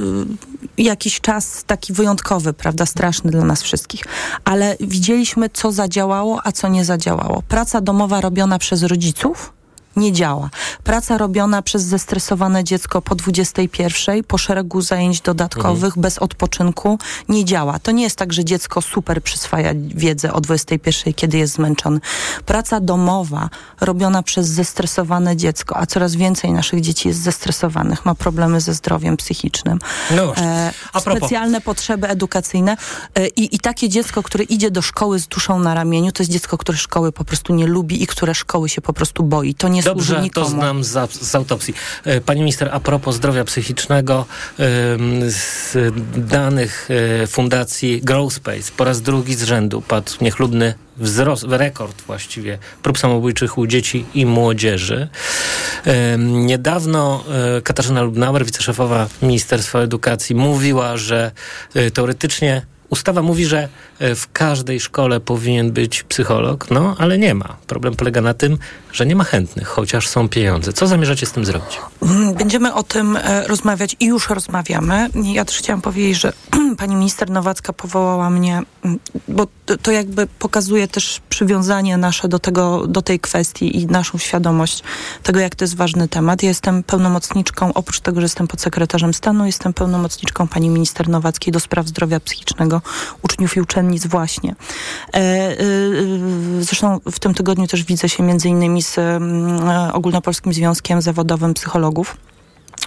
jakiś 0.78 1.20
czas 1.20 1.64
taki 1.66 1.92
wyjątkowy, 1.92 2.52
prawda, 2.52 2.86
straszny 2.86 3.30
dla 3.30 3.44
nas 3.44 3.62
wszystkich. 3.62 4.04
Ale 4.44 4.76
widzieliśmy, 4.80 5.50
co 5.50 5.72
zadziałało, 5.72 6.40
a 6.44 6.52
co 6.52 6.68
nie 6.68 6.84
zadziałało. 6.84 7.42
Praca 7.48 7.80
domowa 7.80 8.20
robiona 8.20 8.58
przez 8.58 8.82
rodziców 8.82 9.52
nie 9.96 10.12
działa. 10.12 10.50
Praca 10.84 11.18
robiona 11.18 11.62
przez 11.62 11.82
zestresowane 11.82 12.64
dziecko 12.64 13.02
po 13.02 13.14
21, 13.14 14.24
po 14.24 14.38
szeregu 14.38 14.80
zajęć 14.80 15.20
dodatkowych, 15.20 15.84
mhm. 15.84 16.02
bez 16.02 16.18
odpoczynku, 16.18 16.98
nie 17.28 17.44
działa. 17.44 17.78
To 17.78 17.90
nie 17.90 18.02
jest 18.02 18.16
tak, 18.16 18.32
że 18.32 18.44
dziecko 18.44 18.82
super 18.82 19.22
przyswaja 19.22 19.70
wiedzę 19.74 20.32
o 20.32 20.40
21, 20.40 21.14
kiedy 21.14 21.38
jest 21.38 21.54
zmęczony. 21.54 22.00
Praca 22.46 22.80
domowa 22.80 23.48
robiona 23.80 24.22
przez 24.22 24.48
zestresowane 24.48 25.36
dziecko, 25.36 25.76
a 25.76 25.86
coraz 25.86 26.14
więcej 26.16 26.52
naszych 26.52 26.80
dzieci 26.80 27.08
jest 27.08 27.20
zestresowanych, 27.20 28.06
ma 28.06 28.14
problemy 28.14 28.60
ze 28.60 28.74
zdrowiem 28.74 29.16
psychicznym. 29.16 29.78
No 30.16 30.36
e, 30.36 30.72
specjalne 31.00 31.60
potrzeby 31.60 32.08
edukacyjne 32.08 32.76
e, 33.14 33.26
i, 33.26 33.56
i 33.56 33.58
takie 33.58 33.88
dziecko, 33.88 34.22
które 34.22 34.44
idzie 34.44 34.70
do 34.70 34.82
szkoły 34.82 35.18
z 35.18 35.26
duszą 35.26 35.58
na 35.58 35.74
ramieniu, 35.74 36.12
to 36.12 36.22
jest 36.22 36.32
dziecko, 36.32 36.58
które 36.58 36.78
szkoły 36.78 37.12
po 37.12 37.24
prostu 37.24 37.54
nie 37.54 37.66
lubi 37.66 38.02
i 38.02 38.06
które 38.06 38.34
szkoły 38.34 38.68
się 38.68 38.80
po 38.80 38.92
prostu 38.92 39.22
boi. 39.22 39.54
To 39.54 39.68
nie 39.68 39.79
Dobrze, 39.84 40.06
służy 40.06 40.22
nikomu. 40.22 40.46
to 40.46 40.52
znam 40.52 40.84
z, 40.84 41.12
z 41.12 41.34
autopsji. 41.34 41.74
E, 42.04 42.20
pani 42.20 42.40
minister, 42.40 42.68
a 42.72 42.80
propos 42.80 43.14
zdrowia 43.14 43.44
psychicznego, 43.44 44.26
z 45.28 45.76
danych 46.16 46.88
e, 47.22 47.26
fundacji 47.26 48.00
Growspace 48.02 48.72
po 48.76 48.84
raz 48.84 49.02
drugi 49.02 49.34
z 49.34 49.42
rzędu 49.42 49.82
padł 49.82 50.12
niechlubny 50.20 50.74
wzrost, 50.96 51.44
rekord 51.48 52.02
właściwie 52.02 52.58
prób 52.82 52.98
samobójczych 52.98 53.58
u 53.58 53.66
dzieci 53.66 54.04
i 54.14 54.26
młodzieży. 54.26 55.08
Niedawno 56.18 57.24
e, 57.56 57.62
Katarzyna 57.62 58.02
Lubnauer, 58.02 58.44
wiceszefowa 58.44 59.08
Ministerstwa 59.22 59.78
Edukacji, 59.78 60.36
mówiła, 60.36 60.96
że 60.96 61.32
teoretycznie 61.94 62.62
ustawa 62.90 63.22
mówi, 63.22 63.44
że 63.44 63.68
E, 64.00 64.14
w 64.14 64.32
każdej 64.32 64.80
szkole 64.80 65.20
powinien 65.20 65.72
być 65.72 66.02
psycholog, 66.02 66.70
no 66.70 66.96
ale 66.98 67.18
nie 67.18 67.34
ma. 67.34 67.56
Problem 67.66 67.94
polega 67.94 68.20
na 68.20 68.34
tym, 68.34 68.58
że 68.92 69.06
nie 69.06 69.16
ma 69.16 69.24
chętnych, 69.24 69.68
chociaż 69.68 70.08
są 70.08 70.28
pieniądze. 70.28 70.72
Co 70.72 70.86
zamierzacie 70.86 71.26
z 71.26 71.32
tym 71.32 71.44
zrobić? 71.44 71.78
Mm, 72.02 72.34
będziemy 72.34 72.74
o 72.74 72.82
tym 72.82 73.16
e, 73.16 73.46
rozmawiać 73.48 73.96
i 74.00 74.06
już 74.06 74.28
rozmawiamy. 74.28 75.08
Ja 75.14 75.44
też 75.44 75.56
chciałam 75.56 75.82
powiedzieć, 75.82 76.20
że 76.20 76.32
pani 76.78 76.94
minister 76.96 77.30
Nowacka 77.30 77.72
powołała 77.72 78.30
mnie, 78.30 78.62
mm, 78.84 78.98
bo 79.28 79.46
to 79.82 79.90
jakby 79.90 80.26
pokazuje 80.26 80.88
też 80.88 81.20
przywiązanie 81.28 81.96
nasze 81.96 82.28
do 82.28 82.38
tego, 82.38 82.86
do 82.86 83.02
tej 83.02 83.20
kwestii 83.20 83.76
i 83.76 83.86
naszą 83.86 84.18
świadomość 84.18 84.82
tego, 85.22 85.40
jak 85.40 85.54
to 85.54 85.64
jest 85.64 85.76
ważny 85.76 86.08
temat. 86.08 86.42
Ja 86.42 86.48
jestem 86.48 86.82
pełnomocniczką, 86.82 87.72
oprócz 87.72 88.00
tego, 88.00 88.20
że 88.20 88.24
jestem 88.24 88.48
podsekretarzem 88.48 89.14
stanu, 89.14 89.46
jestem 89.46 89.72
pełnomocniczką 89.72 90.48
pani 90.48 90.70
minister 90.70 91.08
Nowackiej 91.08 91.52
do 91.52 91.60
spraw 91.60 91.88
zdrowia 91.88 92.20
psychicznego 92.20 92.79
uczniów 93.22 93.56
i 93.56 93.60
uczennic 93.60 93.90
nic 93.90 94.06
właśnie. 94.06 94.54
E, 95.14 95.18
e, 95.18 95.56
zresztą 96.60 97.00
w 97.12 97.18
tym 97.18 97.34
tygodniu 97.34 97.66
też 97.66 97.84
widzę 97.84 98.08
się 98.08 98.22
między 98.22 98.48
innymi 98.48 98.82
z 98.82 98.98
mm, 98.98 99.92
Ogólnopolskim 99.92 100.52
Związkiem 100.52 101.02
Zawodowym 101.02 101.54
Psychologów. 101.54 102.16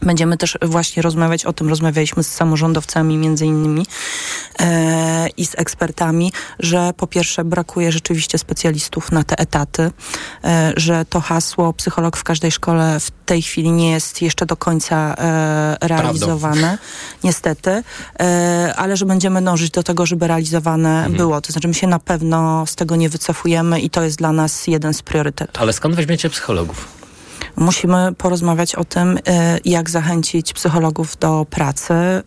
Będziemy 0.04 0.38
też 0.38 0.58
właśnie 0.62 1.02
rozmawiać 1.02 1.46
o 1.46 1.54
tym, 1.54 1.70
rozmawialiśmy 1.70 2.24
z 2.24 2.28
samorządowcami 2.34 3.18
między 3.18 3.46
innymi 3.46 3.86
e, 4.60 5.28
i 5.38 5.46
z 5.46 5.60
ekspertami, 5.60 6.32
że 6.60 6.94
po 6.98 7.08
pierwsze 7.08 7.44
brakuje 7.44 7.92
rzeczywiście 7.92 8.38
specjalistów 8.38 9.12
na 9.12 9.24
te 9.24 9.40
etaty, 9.40 9.92
e, 10.44 10.74
że 10.78 11.06
to 11.06 11.22
hasło 11.22 11.74
psycholog 11.74 12.18
w 12.18 12.24
każdej 12.24 12.52
szkole 12.52 13.00
w 13.00 13.12
tej 13.26 13.42
chwili 13.42 13.72
nie 13.72 13.92
jest 13.92 14.22
jeszcze 14.22 14.46
do 14.46 14.58
końca 14.58 15.16
e, 15.18 15.88
realizowane, 15.88 16.62
Prawdą. 16.62 16.84
niestety, 17.24 17.84
e, 18.20 18.74
ale 18.78 18.98
że 18.98 19.06
będziemy 19.06 19.42
dążyć 19.42 19.72
do 19.72 19.84
tego, 19.84 20.06
żeby 20.06 20.28
realizowane 20.28 20.90
mhm. 20.90 21.14
było. 21.14 21.42
To 21.42 21.52
znaczy 21.52 21.68
my 21.68 21.74
się 21.74 21.88
na 21.88 22.00
pewno 22.00 22.66
z 22.68 22.76
tego 22.76 22.96
nie 22.96 23.10
wycofujemy 23.10 23.80
i 23.80 23.90
to 23.90 24.04
jest 24.04 24.18
dla 24.18 24.32
nas 24.32 24.68
jeden 24.68 24.94
z 24.94 25.02
priorytetów. 25.02 25.62
Ale 25.62 25.74
skąd 25.74 25.96
weźmiecie 25.96 26.30
psychologów? 26.30 27.03
Musimy 27.56 28.14
porozmawiać 28.18 28.76
o 28.76 28.86
tym, 28.86 29.20
e, 29.28 29.60
jak 29.66 29.90
zachęcić 29.90 30.54
psychologów 30.54 31.18
do 31.18 31.46
pracy 31.50 31.94
e, 31.94 32.24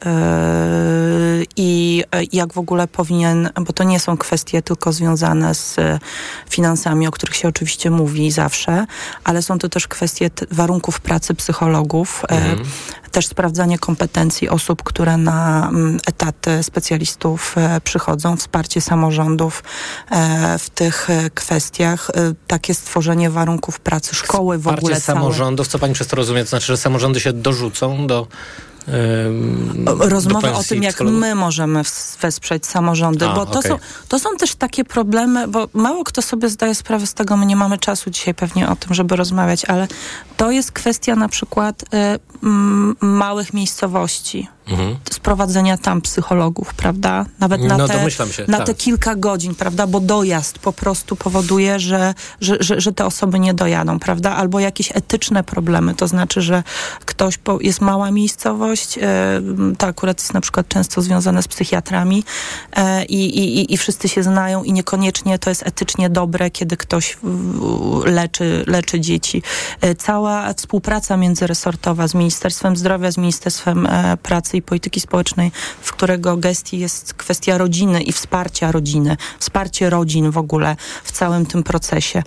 i 1.56 2.02
jak 2.32 2.52
w 2.52 2.58
ogóle 2.58 2.88
powinien, 2.88 3.50
bo 3.60 3.72
to 3.72 3.84
nie 3.84 4.00
są 4.00 4.16
kwestie 4.16 4.62
tylko 4.62 4.92
związane 4.92 5.54
z 5.54 5.76
finansami, 6.48 7.06
o 7.06 7.10
których 7.10 7.36
się 7.36 7.48
oczywiście 7.48 7.90
mówi 7.90 8.30
zawsze, 8.30 8.86
ale 9.24 9.42
są 9.42 9.58
to 9.58 9.68
też 9.68 9.88
kwestie 9.88 10.30
warunków 10.50 11.00
pracy 11.00 11.34
psychologów, 11.34 12.22
e, 12.28 12.32
mhm 12.32 12.66
też 13.16 13.26
sprawdzanie 13.26 13.78
kompetencji 13.78 14.48
osób, 14.48 14.82
które 14.82 15.16
na 15.16 15.70
etaty 16.06 16.62
specjalistów 16.62 17.54
e, 17.58 17.80
przychodzą, 17.80 18.36
wsparcie 18.36 18.80
samorządów 18.80 19.64
e, 20.10 20.58
w 20.58 20.70
tych 20.70 21.10
e, 21.10 21.30
kwestiach, 21.30 22.10
takie 22.46 22.74
stworzenie 22.74 23.30
warunków 23.30 23.80
pracy 23.80 24.14
szkoły 24.14 24.58
w 24.58 24.68
ogóle. 24.68 25.00
Samorządów, 25.20 25.68
co 25.68 25.78
pani 25.78 25.94
przez 25.94 26.06
to 26.06 26.16
rozumie? 26.16 26.42
To 26.42 26.50
znaczy, 26.50 26.66
że 26.66 26.76
samorządy 26.76 27.20
się 27.20 27.32
dorzucą 27.32 28.06
do 28.06 28.26
Rozmowa 29.98 30.52
o 30.52 30.62
tym, 30.62 30.82
jak 30.82 31.00
my 31.00 31.34
możemy 31.34 31.82
wesprzeć 32.20 32.66
samorządy, 32.66 33.26
A, 33.26 33.34
bo 33.34 33.46
to, 33.46 33.58
okay. 33.58 33.70
są, 33.70 33.78
to 34.08 34.18
są 34.18 34.36
też 34.36 34.54
takie 34.54 34.84
problemy, 34.84 35.48
bo 35.48 35.68
mało 35.72 36.04
kto 36.04 36.22
sobie 36.22 36.48
zdaje 36.48 36.74
sprawę 36.74 37.06
z 37.06 37.14
tego, 37.14 37.36
my 37.36 37.46
nie 37.46 37.56
mamy 37.56 37.78
czasu 37.78 38.10
dzisiaj 38.10 38.34
pewnie 38.34 38.68
o 38.68 38.76
tym, 38.76 38.94
żeby 38.94 39.16
rozmawiać, 39.16 39.64
ale 39.64 39.88
to 40.36 40.50
jest 40.50 40.72
kwestia 40.72 41.16
na 41.16 41.28
przykład 41.28 41.82
y, 41.82 41.86
m, 42.42 42.96
małych 43.00 43.54
miejscowości 43.54 44.48
mhm. 44.68 44.96
sprowadzenia 45.10 45.78
tam 45.78 46.00
psychologów, 46.00 46.74
prawda? 46.74 47.26
Nawet 47.38 47.62
na, 47.62 47.76
no, 47.76 47.88
te, 47.88 48.10
się, 48.10 48.44
na 48.48 48.58
tak. 48.58 48.66
te 48.66 48.74
kilka 48.74 49.14
godzin, 49.14 49.54
prawda? 49.54 49.86
Bo 49.86 50.00
dojazd 50.00 50.58
po 50.58 50.72
prostu 50.72 51.16
powoduje, 51.16 51.80
że, 51.80 52.14
że, 52.40 52.56
że, 52.60 52.80
że, 52.80 52.92
te 52.92 53.06
osoby 53.06 53.40
nie 53.40 53.54
dojadą, 53.54 53.98
prawda? 53.98 54.36
Albo 54.36 54.60
jakieś 54.60 54.96
etyczne 54.96 55.44
problemy, 55.44 55.94
to 55.94 56.08
znaczy, 56.08 56.42
że 56.42 56.62
ktoś, 57.04 57.38
po, 57.38 57.58
jest 57.60 57.80
mała 57.80 58.10
miejscowość, 58.10 58.98
e, 58.98 59.02
to 59.78 59.86
akurat 59.86 60.20
jest 60.20 60.34
na 60.34 60.40
przykład 60.40 60.68
często 60.68 61.02
związane 61.02 61.42
z 61.42 61.48
psychiatrami 61.48 62.24
e, 62.72 63.04
i, 63.04 63.38
i, 63.38 63.74
i 63.74 63.76
wszyscy 63.76 64.08
się 64.08 64.22
znają 64.22 64.62
i 64.64 64.72
niekoniecznie 64.72 65.38
to 65.38 65.50
jest 65.50 65.66
etycznie 65.66 66.10
dobre, 66.10 66.50
kiedy 66.50 66.76
ktoś 66.76 67.18
leczy, 68.04 68.64
leczy 68.66 69.00
dzieci. 69.00 69.42
E, 69.80 69.94
cała 69.94 70.52
współpraca 70.52 71.16
międzyresortowa 71.16 72.08
z 72.08 72.14
Ministerstwem 72.14 72.76
Zdrowia, 72.76 73.10
z 73.10 73.18
Ministerstwem 73.18 73.86
e, 73.86 74.16
Pracy 74.56 74.58
i 74.58 74.62
Polityki 74.62 75.00
Społecznej, 75.00 75.52
w 75.80 75.92
którego 75.92 76.36
gestii 76.36 76.78
jest 76.78 77.14
kwestia 77.14 77.58
rodziny 77.58 78.02
i 78.02 78.12
wsparcia 78.12 78.72
rodziny, 78.72 79.16
wsparcie 79.38 79.90
rodzin 79.90 80.30
w 80.30 80.38
ogóle 80.38 80.76
w 81.04 81.12
całym 81.12 81.46
tym 81.46 81.62
procesie. 81.62 82.22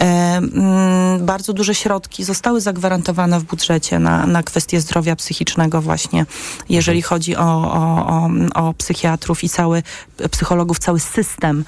E, 0.00 0.04
mm, 0.36 1.26
bardzo 1.26 1.52
duże 1.52 1.74
środki 1.74 2.24
zostały 2.24 2.60
zagwarantowane 2.60 3.40
w 3.40 3.44
budżecie 3.44 3.98
na, 3.98 4.26
na 4.26 4.42
kwestie 4.42 4.80
zdrowia 4.80 5.16
psychicznego 5.16 5.80
właśnie, 5.82 6.26
jeżeli 6.68 6.98
mhm. 6.98 7.08
chodzi 7.08 7.36
o, 7.36 7.42
o, 7.42 8.06
o, 8.06 8.28
o 8.54 8.74
psychiatrów 8.74 9.44
i 9.44 9.48
cały 9.48 9.82
psychologów, 10.30 10.78
cały 10.78 11.00
system. 11.00 11.64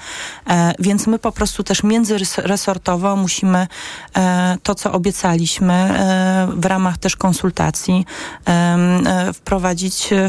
E, 0.49 0.73
więc 0.79 1.07
my 1.07 1.19
po 1.19 1.31
prostu 1.31 1.63
też 1.63 1.83
międzyresortowo 1.83 3.15
musimy 3.15 3.67
e, 4.15 4.57
to, 4.63 4.75
co 4.75 4.91
obiecaliśmy 4.91 5.77
w 6.55 6.65
ramach 6.65 6.97
też 6.97 7.15
konsultacji 7.15 8.05
e, 8.47 9.33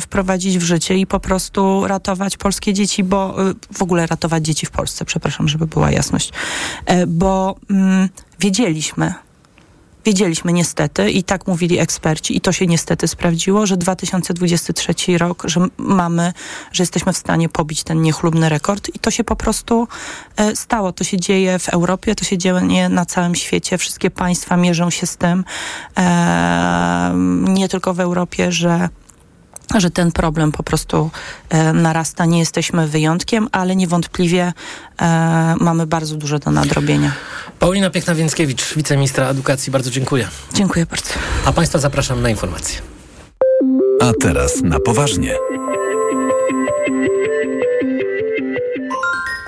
wprowadzić 0.01 0.29
wprowadzić 0.29 0.59
w 0.59 0.63
życie 0.63 0.99
i 0.99 1.07
po 1.07 1.21
prostu 1.21 1.87
ratować 1.87 2.37
polskie 2.37 2.73
dzieci, 2.73 3.05
bo 3.05 3.51
y, 3.51 3.55
w 3.73 3.83
ogóle 3.83 4.07
ratować 4.07 4.45
dzieci 4.45 4.67
w 4.67 4.71
Polsce, 4.71 5.05
przepraszam, 5.05 5.49
żeby 5.49 5.67
była 5.67 5.91
jasność, 5.91 6.33
e, 6.87 7.07
bo 7.07 7.57
mm, 7.71 8.09
wiedzieliśmy, 8.41 9.15
Wiedzieliśmy 10.05 10.53
niestety 10.53 11.11
i 11.11 11.23
tak 11.23 11.47
mówili 11.47 11.79
eksperci 11.79 12.37
i 12.37 12.41
to 12.41 12.53
się 12.53 12.67
niestety 12.67 13.09
sprawdziło, 13.09 13.67
że 13.67 13.77
2023 13.77 15.19
rok, 15.19 15.43
że 15.47 15.61
mamy, 15.79 16.33
że 16.73 16.83
jesteśmy 16.83 17.13
w 17.13 17.17
stanie 17.17 17.49
pobić 17.49 17.83
ten 17.83 18.03
niechlubny 18.03 18.49
rekord 18.49 18.89
i 18.95 18.99
to 18.99 19.11
się 19.11 19.25
po 19.25 19.37
prostu 19.37 19.89
e, 20.37 20.57
stało. 20.57 20.93
To 20.93 21.05
się 21.05 21.17
dzieje 21.17 21.59
w 21.59 21.69
Europie, 21.69 22.15
to 22.15 22.25
się 22.25 22.39
dzieje 22.39 22.89
na 22.89 23.07
całym 23.07 23.35
świecie. 23.35 23.79
Wszystkie 23.79 24.11
państwa 24.11 24.57
mierzą 24.57 24.91
się 24.91 25.07
z 25.07 25.17
tym, 25.17 25.45
e, 25.99 27.13
nie 27.49 27.69
tylko 27.69 27.95
w 27.95 28.01
Europie, 28.01 28.53
że 28.53 28.89
że 29.77 29.91
ten 29.91 30.13
problem 30.13 30.53
po 30.53 30.63
prostu 30.63 31.11
e, 31.49 31.73
narasta. 31.73 32.25
Nie 32.25 32.39
jesteśmy 32.39 32.89
wyjątkiem, 32.89 33.49
ale 33.53 33.77
niewątpliwie 33.77 34.53
e, 35.01 35.55
mamy 35.61 35.87
bardzo 35.87 36.17
dużo 36.17 36.39
do 36.39 36.51
nadrobienia. 36.51 37.13
Paulina 37.59 37.91
Piechna-Więckiewicz, 37.91 38.75
wiceministra 38.77 39.29
edukacji, 39.29 39.73
bardzo 39.73 39.91
dziękuję. 39.91 40.29
Dziękuję 40.55 40.87
bardzo. 40.87 41.11
A 41.45 41.53
Państwa 41.53 41.79
zapraszam 41.79 42.23
na 42.23 42.31
informacje. 42.31 42.79
A 44.01 44.13
teraz 44.21 44.63
na 44.63 44.81
poważnie. 44.81 45.35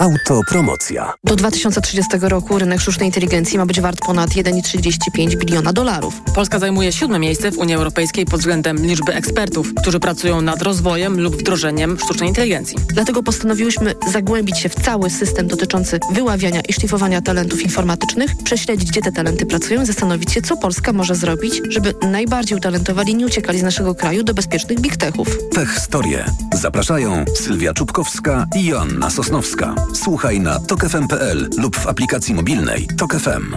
Autopromocja. 0.01 1.13
Do 1.25 1.37
2030 1.37 2.11
roku 2.21 2.59
rynek 2.59 2.81
sztucznej 2.81 3.09
inteligencji 3.09 3.59
ma 3.59 3.67
być 3.67 3.81
wart 3.81 4.01
ponad 4.07 4.31
1,35 4.31 5.37
biliona 5.37 5.73
dolarów. 5.73 6.21
Polska 6.35 6.59
zajmuje 6.59 6.93
siódme 6.93 7.19
miejsce 7.19 7.53
w 7.53 7.59
Unii 7.59 7.75
Europejskiej 7.75 8.25
pod 8.25 8.41
względem 8.41 8.87
liczby 8.87 9.15
ekspertów, 9.15 9.75
którzy 9.75 10.01
pracują 10.01 10.41
nad 10.41 10.63
rozwojem 10.63 11.21
lub 11.21 11.37
wdrożeniem 11.37 11.99
sztucznej 11.99 12.29
inteligencji. 12.29 12.77
Dlatego 12.89 13.23
postanowiłyśmy 13.23 13.95
zagłębić 14.13 14.59
się 14.59 14.69
w 14.69 14.75
cały 14.75 15.11
system 15.11 15.47
dotyczący 15.47 16.01
wyławiania 16.13 16.61
i 16.61 16.73
szlifowania 16.73 17.21
talentów 17.23 17.63
informatycznych, 17.63 18.31
prześledzić, 18.45 18.91
gdzie 18.91 19.01
te 19.01 19.13
talenty 19.13 19.47
pracują 19.47 19.83
i 19.83 19.87
zastanowić 19.87 20.33
się, 20.33 20.43
co 20.43 20.57
Polska 20.57 20.93
może 20.93 21.15
zrobić, 21.15 21.63
żeby 21.69 21.95
najbardziej 22.11 22.59
utalentowali 22.59 23.15
nie 23.15 23.27
uciekali 23.27 23.59
z 23.59 23.63
naszego 23.63 23.95
kraju 23.95 24.23
do 24.23 24.35
bezpiecznych 24.35 24.81
big 24.81 24.97
techów. 24.97 25.39
Tech 25.55 25.79
Storie. 25.79 26.25
Zapraszają 26.55 27.25
Sylwia 27.35 27.75
Czubkowska 27.75 28.47
i 28.57 28.67
Joanna 28.67 29.11
Sosnowska. 29.11 29.75
Słuchaj 29.93 30.41
na 30.41 30.61
tokefm.pl 30.61 31.49
lub 31.59 31.77
w 31.77 31.87
aplikacji 31.87 32.35
mobilnej 32.35 32.89
Tok 32.99 33.15
FM. 33.15 33.57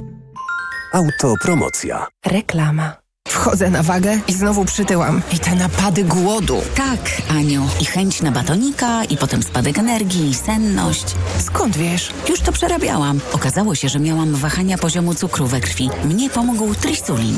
Autopromocja. 0.94 2.08
Reklama. 2.26 2.94
Wchodzę 3.28 3.70
na 3.70 3.84
wagę 3.84 4.20
i 4.28 4.34
znowu 4.34 4.66
przytyłam. 4.66 5.22
I 5.34 5.40
te 5.40 5.56
napady 5.56 6.04
głodu. 6.04 6.62
Tak, 6.76 7.00
Aniu. 7.30 7.68
I 7.82 7.86
chęć 7.86 8.22
na 8.22 8.32
batonika, 8.32 9.04
i 9.04 9.18
potem 9.18 9.44
spadek 9.44 9.78
energii, 9.80 10.30
i 10.30 10.36
senność. 10.36 11.06
Skąd 11.40 11.78
wiesz? 11.78 12.12
Już 12.30 12.40
to 12.42 12.52
przerabiałam. 12.52 13.20
Okazało 13.34 13.76
się, 13.76 13.90
że 13.90 14.00
miałam 14.00 14.36
wahania 14.36 14.78
poziomu 14.78 15.16
cukru 15.16 15.48
we 15.48 15.62
krwi. 15.62 15.90
Mnie 16.06 16.30
pomógł 16.30 16.76
trisulin. 16.76 17.38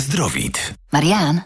Zdrowit. 0.00 0.74
Marian, 0.92 1.40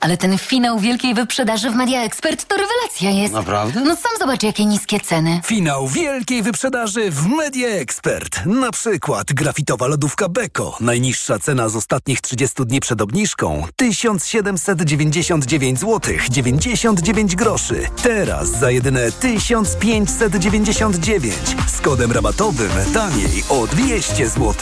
ale 0.00 0.16
ten 0.16 0.38
finał 0.38 0.78
wielkiej 0.78 1.14
wyprzedaży 1.14 1.70
w 1.70 1.74
Media 1.74 2.02
Expert 2.02 2.44
to 2.44 2.56
rewelacja 2.56 3.10
jest. 3.10 3.34
Naprawdę? 3.34 3.80
No 3.80 3.96
sam 3.96 4.12
zobacz, 4.18 4.42
jakie 4.42 4.66
niskie 4.66 5.00
ceny. 5.00 5.40
Finał 5.44 5.88
wielkiej 5.88 6.42
wyprzedaży 6.42 7.10
w 7.10 7.26
Media 7.26 7.68
Expert. 7.68 8.46
Na 8.46 8.70
przykład 8.70 9.32
grafitowa 9.32 9.86
lodówka 9.86 10.28
Beko. 10.28 10.76
Najniższa 10.80 11.38
cena 11.38 11.68
z 11.68 11.76
ostatnich 11.76 12.20
30 12.20 12.56
dni 12.66 12.80
przed 12.80 13.00
obniżką 13.00 13.66
1799 13.76 15.80
zł 15.80 16.14
99 16.30 17.36
groszy. 17.36 17.80
Teraz 18.02 18.50
za 18.50 18.70
jedyne 18.70 19.12
1599 19.12 21.34
z 21.66 21.80
kodem 21.80 22.12
rabatowym 22.12 22.70
taniej 22.94 23.44
o 23.48 23.66
200 23.66 24.28
zł. 24.28 24.54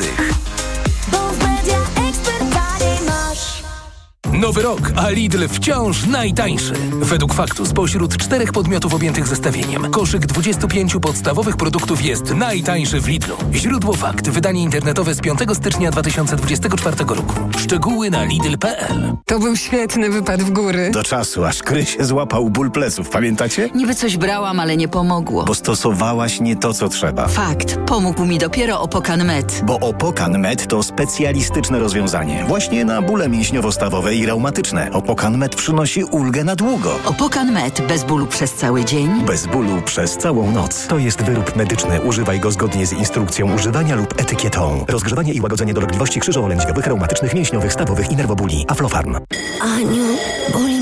Nowy 4.33 4.63
rok, 4.63 4.93
a 4.97 5.11
Lidl 5.11 5.49
wciąż 5.49 6.07
najtańszy. 6.07 6.75
Według 7.01 7.35
faktu 7.35 7.67
spośród 7.67 8.17
czterech 8.17 8.53
podmiotów 8.53 8.95
objętych 8.95 9.27
zestawieniem, 9.29 9.91
koszyk 9.91 10.27
25 10.27 10.97
podstawowych 11.03 11.57
produktów 11.57 12.05
jest 12.05 12.35
najtańszy 12.35 13.01
w 13.01 13.09
Lidlu. 13.09 13.37
Źródło 13.53 13.95
fakt, 13.95 14.29
wydanie 14.29 14.63
internetowe 14.63 15.15
z 15.15 15.21
5 15.21 15.39
stycznia 15.53 15.91
2024 15.91 16.97
roku. 17.09 17.35
Szczegóły 17.59 18.11
na 18.11 18.25
lidl.pl. 18.25 19.17
To 19.27 19.39
był 19.39 19.57
świetny 19.57 20.11
wypad 20.11 20.43
w 20.43 20.51
góry. 20.51 20.91
Do 20.91 21.03
czasu, 21.03 21.45
aż 21.45 21.63
Krysie 21.63 22.05
złapał 22.05 22.51
ból 22.51 22.71
pleców, 22.71 23.09
pamiętacie? 23.11 23.71
Niby 23.75 23.95
coś 23.95 24.17
brałam, 24.17 24.61
ale 24.61 24.77
nie 24.77 24.89
pomogło. 24.89 25.45
Bo 25.45 25.55
stosowałaś 25.55 26.41
nie 26.41 26.57
to, 26.57 26.75
co 26.75 26.89
trzeba. 26.89 27.29
Fakt. 27.29 27.77
Pomógł 27.87 28.25
mi 28.25 28.39
dopiero 28.39 28.81
Opokan 28.81 29.25
Med. 29.25 29.63
Bo 29.65 29.81
Opokan 29.81 30.39
Med 30.39 30.67
to 30.67 30.83
specjalistyczne 30.83 31.79
rozwiązanie. 31.79 32.45
Właśnie 32.49 32.85
na 32.85 33.03
bóle 33.03 33.29
mięśniowo-stawowe 33.29 34.22
i 34.23 34.27
reumatyczne. 34.27 34.93
Opokan 34.93 35.39
Med 35.39 35.57
przynosi 35.57 36.05
ulgę 36.05 36.45
na 36.45 36.57
długo. 36.57 36.99
Opokan 37.05 37.53
Med. 37.53 37.87
Bez 37.89 38.05
bólu 38.05 38.27
przez 38.27 38.55
cały 38.55 38.85
dzień. 38.85 39.25
Bez 39.27 39.47
bólu 39.47 39.83
przez 39.83 40.17
całą 40.17 40.53
noc. 40.53 40.87
To 40.87 40.99
jest 40.99 41.23
wyrób 41.23 41.57
medyczny. 41.57 42.01
Używaj 42.01 42.41
go 42.41 42.51
zgodnie 42.51 42.87
z 42.87 42.93
instrukcją 42.93 43.55
używania 43.55 43.97
lub 43.97 44.21
etykietą. 44.21 44.85
Rozgrzewanie 44.89 45.33
i 45.33 45.41
łagodzenie 45.41 45.75
dolegliwości 45.75 46.21
krzyżowo-lędźwiowych, 46.21 46.87
reumatycznych, 46.87 47.35
mięśniowych, 47.35 47.73
stawowych 47.73 48.11
i 48.13 48.17
nerwobóli. 48.17 48.65
Aflofarm. 48.69 49.17
Aniu, 49.63 50.05
boli 50.53 50.82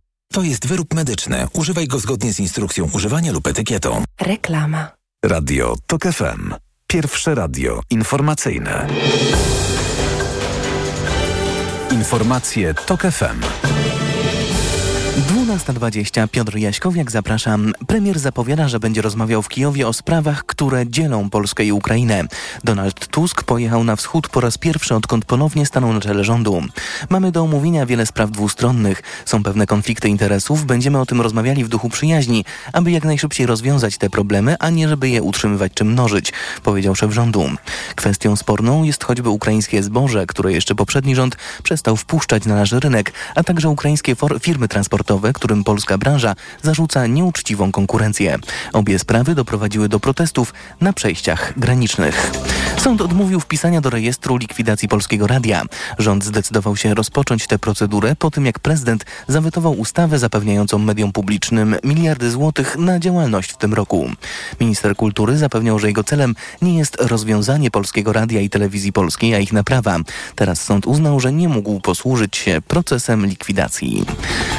To 0.31 0.43
jest 0.43 0.67
wyrób 0.67 0.93
medyczny. 0.93 1.47
Używaj 1.53 1.87
go 1.87 1.99
zgodnie 1.99 2.33
z 2.33 2.39
instrukcją 2.39 2.89
używania 2.93 3.31
lub 3.31 3.47
etykietą. 3.47 4.03
Reklama. 4.21 4.91
Radio 5.25 5.75
TOK 5.87 6.03
FM. 6.03 6.53
Pierwsze 6.87 7.35
radio 7.35 7.81
informacyjne. 7.89 8.87
Informacje 11.91 12.73
TOK 12.73 13.01
FM. 13.01 13.41
12.20 15.51 16.27
Piotr 16.27 16.57
Jaśkowiak, 16.57 17.11
zapraszam. 17.11 17.73
Premier 17.87 18.19
zapowiada, 18.19 18.67
że 18.67 18.79
będzie 18.79 19.01
rozmawiał 19.01 19.41
w 19.41 19.49
Kijowie 19.49 19.87
o 19.87 19.93
sprawach, 19.93 20.45
które 20.45 20.87
dzielą 20.87 21.29
Polskę 21.29 21.65
i 21.65 21.71
Ukrainę. 21.71 22.23
Donald 22.63 23.07
Tusk 23.07 23.43
pojechał 23.43 23.83
na 23.83 23.95
wschód 23.95 24.27
po 24.27 24.41
raz 24.41 24.57
pierwszy, 24.57 24.95
odkąd 24.95 25.25
ponownie 25.25 25.65
stanął 25.65 25.93
na 25.93 26.01
czele 26.01 26.23
rządu. 26.23 26.61
Mamy 27.09 27.31
do 27.31 27.41
omówienia 27.41 27.85
wiele 27.85 28.05
spraw 28.05 28.31
dwustronnych. 28.31 29.03
Są 29.25 29.43
pewne 29.43 29.67
konflikty 29.67 30.09
interesów. 30.09 30.65
Będziemy 30.65 30.99
o 30.99 31.05
tym 31.05 31.21
rozmawiali 31.21 31.63
w 31.63 31.69
duchu 31.69 31.89
przyjaźni, 31.89 32.45
aby 32.73 32.91
jak 32.91 33.03
najszybciej 33.05 33.45
rozwiązać 33.45 33.97
te 33.97 34.09
problemy, 34.09 34.55
a 34.59 34.69
nie 34.69 34.89
żeby 34.89 35.09
je 35.09 35.21
utrzymywać 35.21 35.71
czy 35.75 35.83
mnożyć, 35.83 36.33
powiedział 36.63 36.95
szef 36.95 37.13
rządu. 37.13 37.49
Kwestią 37.95 38.35
sporną 38.35 38.83
jest 38.83 39.03
choćby 39.03 39.29
ukraińskie 39.29 39.83
zboże, 39.83 40.25
które 40.25 40.53
jeszcze 40.53 40.75
poprzedni 40.75 41.15
rząd 41.15 41.35
przestał 41.63 41.97
wpuszczać 41.97 42.45
na 42.45 42.55
nasz 42.55 42.71
rynek, 42.71 43.13
a 43.35 43.43
także 43.43 43.69
ukraińskie 43.69 44.15
firmy 44.41 44.67
transportowe 44.67 45.33
którym 45.41 45.63
polska 45.63 45.97
branża 45.97 46.35
zarzuca 46.61 47.07
nieuczciwą 47.07 47.71
konkurencję. 47.71 48.37
Obie 48.73 48.99
sprawy 48.99 49.35
doprowadziły 49.35 49.89
do 49.89 49.99
protestów 49.99 50.53
na 50.81 50.93
przejściach 50.93 51.53
granicznych. 51.57 52.31
Sąd 52.77 53.01
odmówił 53.01 53.39
wpisania 53.39 53.81
do 53.81 53.89
rejestru 53.89 54.37
likwidacji 54.37 54.87
Polskiego 54.87 55.27
Radia. 55.27 55.63
Rząd 55.97 56.25
zdecydował 56.25 56.77
się 56.77 56.93
rozpocząć 56.93 57.47
tę 57.47 57.59
procedurę 57.59 58.15
po 58.15 58.31
tym, 58.31 58.45
jak 58.45 58.59
prezydent 58.59 59.05
zawetował 59.27 59.73
ustawę 59.79 60.19
zapewniającą 60.19 60.77
mediom 60.77 61.11
publicznym 61.11 61.75
miliardy 61.83 62.31
złotych 62.31 62.77
na 62.77 62.99
działalność 62.99 63.51
w 63.51 63.57
tym 63.57 63.73
roku. 63.73 64.09
Minister 64.59 64.95
kultury 64.95 65.37
zapewniał, 65.37 65.79
że 65.79 65.87
jego 65.87 66.03
celem 66.03 66.35
nie 66.61 66.77
jest 66.77 66.97
rozwiązanie 66.99 67.71
Polskiego 67.71 68.13
Radia 68.13 68.41
i 68.41 68.49
Telewizji 68.49 68.93
Polskiej, 68.93 69.35
a 69.35 69.39
ich 69.39 69.53
naprawa. 69.53 69.97
Teraz 70.35 70.61
sąd 70.61 70.87
uznał, 70.87 71.19
że 71.19 71.33
nie 71.33 71.49
mógł 71.49 71.79
posłużyć 71.79 72.37
się 72.37 72.61
procesem 72.67 73.25
likwidacji. 73.25 74.05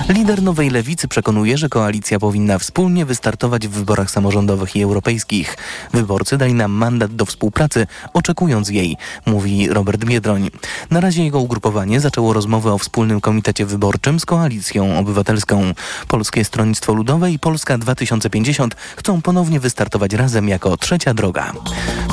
Lider 0.08 0.42
Nowej 0.42 0.71
Lewicy 0.72 1.08
przekonuje, 1.08 1.58
że 1.58 1.68
koalicja 1.68 2.18
powinna 2.18 2.58
wspólnie 2.58 3.06
wystartować 3.06 3.68
w 3.68 3.70
wyborach 3.70 4.10
samorządowych 4.10 4.76
i 4.76 4.82
europejskich. 4.82 5.56
Wyborcy 5.92 6.38
dali 6.38 6.54
nam 6.54 6.72
mandat 6.72 7.14
do 7.14 7.26
współpracy, 7.26 7.86
oczekując 8.12 8.68
jej, 8.68 8.96
mówi 9.26 9.68
Robert 9.68 10.04
Biedroń. 10.04 10.50
Na 10.90 11.00
razie 11.00 11.24
jego 11.24 11.40
ugrupowanie 11.40 12.00
zaczęło 12.00 12.32
rozmowy 12.32 12.72
o 12.72 12.78
wspólnym 12.78 13.20
komitecie 13.20 13.66
wyborczym 13.66 14.20
z 14.20 14.26
koalicją 14.26 14.98
obywatelską. 14.98 15.72
Polskie 16.08 16.44
Stronnictwo 16.44 16.94
Ludowe 16.94 17.30
i 17.30 17.38
Polska 17.38 17.78
2050 17.78 18.74
chcą 18.96 19.22
ponownie 19.22 19.60
wystartować 19.60 20.12
razem 20.12 20.48
jako 20.48 20.76
trzecia 20.76 21.14
droga. 21.14 21.52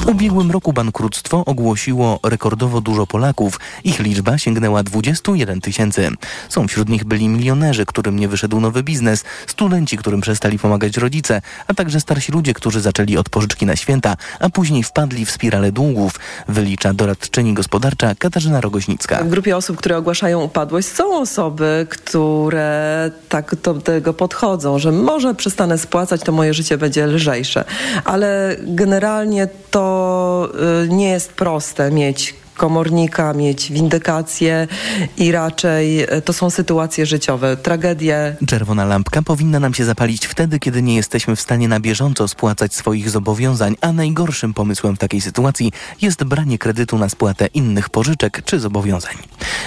W 0.01 0.07
ubiegłym 0.07 0.51
roku 0.51 0.73
bankructwo 0.73 1.45
ogłosiło 1.45 2.19
rekordowo 2.23 2.81
dużo 2.81 3.07
Polaków. 3.07 3.59
Ich 3.83 3.99
liczba 3.99 4.37
sięgnęła 4.37 4.83
21 4.83 5.61
tysięcy. 5.61 6.09
Są 6.49 6.67
wśród 6.67 6.89
nich 6.89 7.03
byli 7.03 7.27
milionerzy, 7.27 7.85
którym 7.85 8.19
nie 8.19 8.27
wyszedł 8.27 8.48
nowy 8.57 8.83
biznes, 8.83 9.23
studenci, 9.47 9.97
którym 9.97 10.21
przestali 10.21 10.59
pomagać 10.59 10.97
rodzice, 10.97 11.41
a 11.67 11.73
także 11.73 11.99
starsi 11.99 12.31
ludzie, 12.31 12.53
którzy 12.53 12.81
zaczęli 12.81 13.17
od 13.17 13.29
pożyczki 13.29 13.65
na 13.65 13.75
święta, 13.75 14.15
a 14.39 14.49
później 14.49 14.83
wpadli 14.83 15.25
w 15.25 15.31
spiralę 15.31 15.71
długów, 15.71 16.19
wylicza 16.47 16.93
doradczyni 16.93 17.53
gospodarcza 17.53 18.15
Katarzyna 18.15 18.61
Rogoźnicka. 18.61 19.23
W 19.23 19.29
grupie 19.29 19.57
osób, 19.57 19.77
które 19.77 19.97
ogłaszają 19.97 20.41
upadłość 20.41 20.87
są 20.87 21.19
osoby, 21.19 21.87
które 21.89 23.11
tak 23.29 23.55
do 23.55 23.73
tego 23.73 24.13
podchodzą, 24.13 24.79
że 24.79 24.91
może 24.91 25.35
przestanę 25.35 25.77
spłacać, 25.77 26.21
to 26.21 26.31
moje 26.31 26.53
życie 26.53 26.77
będzie 26.77 27.07
lżejsze. 27.07 27.65
Ale 28.05 28.55
generalnie 28.59 29.47
to 29.71 29.79
to 29.79 30.49
y, 30.83 30.89
nie 30.89 31.09
jest 31.09 31.33
proste 31.33 31.91
mieć 31.91 32.35
komornika, 32.59 33.33
mieć 33.33 33.71
windykację 33.71 34.67
i 35.17 35.31
raczej 35.31 36.03
y, 36.03 36.21
to 36.21 36.33
są 36.33 36.49
sytuacje 36.49 37.05
życiowe, 37.05 37.57
tragedie. 37.57 38.35
Czerwona 38.47 38.85
lampka 38.85 39.21
powinna 39.21 39.59
nam 39.59 39.73
się 39.73 39.85
zapalić 39.85 40.25
wtedy, 40.25 40.59
kiedy 40.59 40.81
nie 40.81 40.95
jesteśmy 40.95 41.35
w 41.35 41.41
stanie 41.41 41.67
na 41.67 41.79
bieżąco 41.79 42.27
spłacać 42.27 42.75
swoich 42.75 43.09
zobowiązań, 43.09 43.75
a 43.81 43.91
najgorszym 43.91 44.53
pomysłem 44.53 44.95
w 44.95 44.99
takiej 44.99 45.21
sytuacji 45.21 45.71
jest 46.01 46.23
branie 46.23 46.57
kredytu 46.57 46.97
na 46.97 47.09
spłatę 47.09 47.47
innych 47.47 47.89
pożyczek 47.89 48.41
czy 48.45 48.59
zobowiązań. 48.59 49.15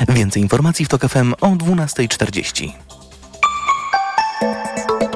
Więcej 0.09 0.43
informacji 0.43 0.85
w 0.85 0.89
TOK 0.89 1.09
FM 1.09 1.35
o 1.41 1.49
12.40. 1.49 2.92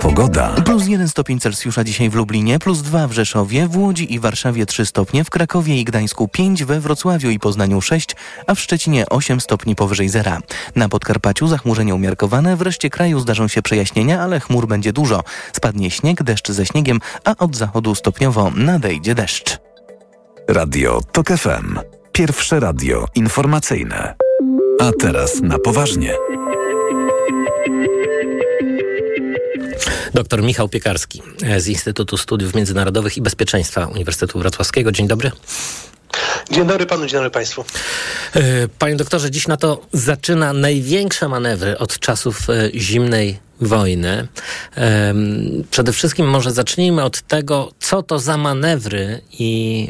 Pogoda. 0.06 0.54
Plus 0.64 0.86
1 0.86 1.08
stopień 1.08 1.40
Celsjusza 1.40 1.84
dzisiaj 1.84 2.10
w 2.10 2.14
Lublinie, 2.14 2.58
plus 2.58 2.82
2 2.82 3.08
w 3.08 3.12
Rzeszowie, 3.12 3.68
w 3.68 3.76
Łodzi 3.76 4.14
i 4.14 4.20
Warszawie 4.20 4.66
3 4.66 4.86
stopnie, 4.86 5.24
w 5.24 5.30
Krakowie 5.30 5.80
i 5.80 5.84
Gdańsku 5.84 6.28
5, 6.28 6.64
we 6.64 6.80
Wrocławiu 6.80 7.30
i 7.30 7.38
Poznaniu 7.38 7.80
6, 7.80 8.16
a 8.46 8.54
w 8.54 8.60
Szczecinie 8.60 9.08
8 9.08 9.40
stopni 9.40 9.74
powyżej 9.76 10.08
zera. 10.08 10.38
Na 10.76 10.88
Podkarpaciu 10.88 11.46
zachmurzenie 11.48 11.94
umiarkowane, 11.94 12.56
w 12.56 12.62
reszcie 12.62 12.90
kraju 12.90 13.20
zdarzą 13.20 13.48
się 13.48 13.62
przejaśnienia, 13.62 14.22
ale 14.22 14.40
chmur 14.40 14.66
będzie 14.66 14.92
dużo. 14.92 15.24
Spadnie 15.52 15.90
śnieg, 15.90 16.22
deszcz 16.22 16.50
ze 16.50 16.66
śniegiem, 16.66 17.00
a 17.24 17.36
od 17.36 17.56
zachodu 17.56 17.94
stopniowo 17.94 18.50
nadejdzie 18.56 19.14
deszcz. 19.14 19.58
Radio 20.48 21.00
TOK 21.12 21.28
FM. 21.28 21.78
Pierwsze 22.12 22.60
radio 22.60 23.06
informacyjne. 23.14 24.14
A 24.80 24.90
teraz 25.00 25.40
na 25.42 25.58
poważnie. 25.58 26.12
Dr 30.16 30.42
Michał 30.42 30.68
Piekarski 30.68 31.22
e, 31.42 31.60
z 31.60 31.68
Instytutu 31.68 32.16
Studiów 32.16 32.54
Międzynarodowych 32.54 33.16
i 33.16 33.22
Bezpieczeństwa 33.22 33.86
Uniwersytetu 33.86 34.38
Wrocławskiego. 34.38 34.92
Dzień 34.92 35.08
dobry. 35.08 35.30
Dzień 36.50 36.66
dobry 36.66 36.86
panu, 36.86 37.06
dzień 37.06 37.16
dobry 37.16 37.30
państwu. 37.30 37.64
E, 38.34 38.42
Panie 38.78 38.96
doktorze, 38.96 39.30
dziś 39.30 39.48
na 39.48 39.56
to 39.56 39.86
zaczyna 39.92 40.52
największe 40.52 41.28
manewry 41.28 41.78
od 41.78 41.98
czasów 41.98 42.50
e, 42.50 42.70
zimnej 42.74 43.38
wojny. 43.60 44.28
Przede 45.70 45.92
wszystkim 45.92 46.26
może 46.26 46.50
zacznijmy 46.50 47.04
od 47.04 47.22
tego, 47.22 47.72
co 47.80 48.02
to 48.02 48.18
za 48.18 48.36
manewry 48.36 49.20
i, 49.32 49.88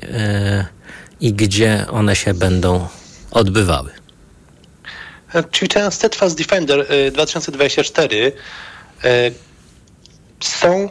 i 1.20 1.32
gdzie 1.32 1.86
one 1.90 2.16
się 2.16 2.34
będą 2.34 2.88
odbywały. 3.30 3.90
Ćwiczenia 5.54 5.90
Steadfast 5.90 6.38
Defender 6.38 6.92
y, 6.92 7.10
2024 7.10 8.32
y, 9.04 9.32
są 10.40 10.88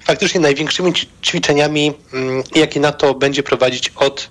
faktycznie 0.00 0.40
największymi 0.40 0.92
ćwiczeniami, 1.22 1.92
mm, 2.12 2.42
jakie 2.54 2.80
NATO 2.80 3.14
będzie 3.14 3.42
prowadzić 3.42 3.92
od 3.96 4.28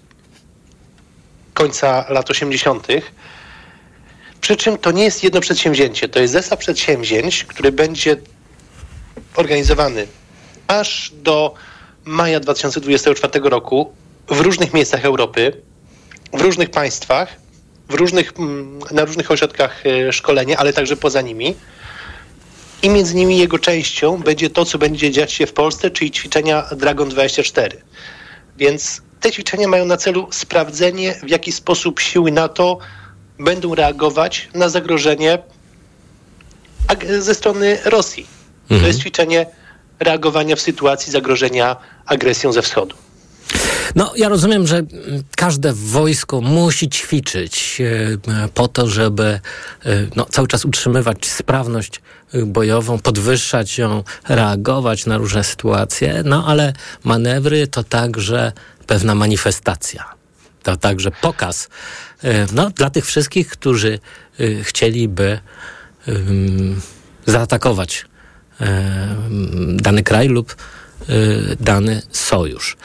końca 1.53 2.05
lat 2.09 2.29
80. 2.29 2.87
Przy 4.41 4.55
czym 4.55 4.77
to 4.77 4.91
nie 4.91 5.03
jest 5.03 5.23
jedno 5.23 5.41
przedsięwzięcie, 5.41 6.09
to 6.09 6.19
jest 6.19 6.33
zestaw 6.33 6.59
przedsięwzięć, 6.59 7.43
który 7.43 7.71
będzie 7.71 8.17
organizowany 9.35 10.07
aż 10.67 11.11
do 11.15 11.53
maja 12.05 12.39
2024 12.39 13.49
roku 13.49 13.93
w 14.27 14.39
różnych 14.39 14.73
miejscach 14.73 15.05
Europy, 15.05 15.61
w 16.33 16.41
różnych 16.41 16.69
państwach, 16.69 17.35
w 17.89 17.93
różnych, 17.93 18.33
mm, 18.39 18.79
na 18.91 19.05
różnych 19.05 19.31
ośrodkach 19.31 19.83
e, 19.85 20.13
szkolenia, 20.13 20.57
ale 20.57 20.73
także 20.73 20.95
poza 20.95 21.21
nimi. 21.21 21.55
I 22.83 22.89
między 22.89 23.15
nimi 23.15 23.37
jego 23.37 23.59
częścią 23.59 24.17
będzie 24.17 24.49
to, 24.49 24.65
co 24.65 24.77
będzie 24.77 25.11
dziać 25.11 25.31
się 25.33 25.45
w 25.47 25.53
Polsce, 25.53 25.91
czyli 25.91 26.11
ćwiczenia 26.11 26.63
Dragon 26.75 27.09
24. 27.09 27.81
Więc 28.57 29.01
te 29.19 29.31
ćwiczenia 29.31 29.67
mają 29.67 29.85
na 29.85 29.97
celu 29.97 30.27
sprawdzenie, 30.31 31.15
w 31.23 31.29
jaki 31.29 31.51
sposób 31.51 31.99
siły 31.99 32.31
NATO 32.31 32.77
będą 33.39 33.75
reagować 33.75 34.49
na 34.53 34.69
zagrożenie 34.69 35.39
ag- 36.87 37.21
ze 37.21 37.35
strony 37.35 37.77
Rosji. 37.85 38.27
To 38.67 38.87
jest 38.87 38.99
ćwiczenie 38.99 39.45
reagowania 39.99 40.55
w 40.55 40.61
sytuacji 40.61 41.11
zagrożenia 41.11 41.75
agresją 42.05 42.51
ze 42.53 42.61
wschodu. 42.61 42.95
No, 43.95 44.13
ja 44.15 44.29
rozumiem, 44.29 44.67
że 44.67 44.81
każde 45.35 45.73
wojsko 45.73 46.41
musi 46.41 46.89
ćwiczyć 46.89 47.81
e, 47.81 48.47
po 48.53 48.67
to, 48.67 48.87
żeby 48.87 49.23
e, 49.23 49.39
no, 50.15 50.25
cały 50.25 50.47
czas 50.47 50.65
utrzymywać 50.65 51.25
sprawność 51.25 52.01
e, 52.33 52.45
bojową, 52.45 52.99
podwyższać 52.99 53.77
ją, 53.77 54.03
reagować 54.29 55.05
na 55.05 55.17
różne 55.17 55.43
sytuacje, 55.43 56.21
no 56.25 56.47
ale 56.47 56.73
manewry 57.03 57.67
to 57.67 57.83
także 57.83 58.51
pewna 58.87 59.15
manifestacja. 59.15 60.05
To 60.63 60.77
także 60.77 61.11
pokaz 61.11 61.69
no, 62.53 62.69
dla 62.69 62.89
tych 62.89 63.05
wszystkich, 63.05 63.47
którzy 63.49 63.99
chcieliby 64.63 65.39
ym, 66.07 66.81
zaatakować 67.27 68.05
e, 68.61 69.15
dany 69.75 70.03
kraj 70.03 70.27
lub 70.27 70.55
e, 70.55 70.55
dany 71.59 72.01
sojusz. 72.11 72.77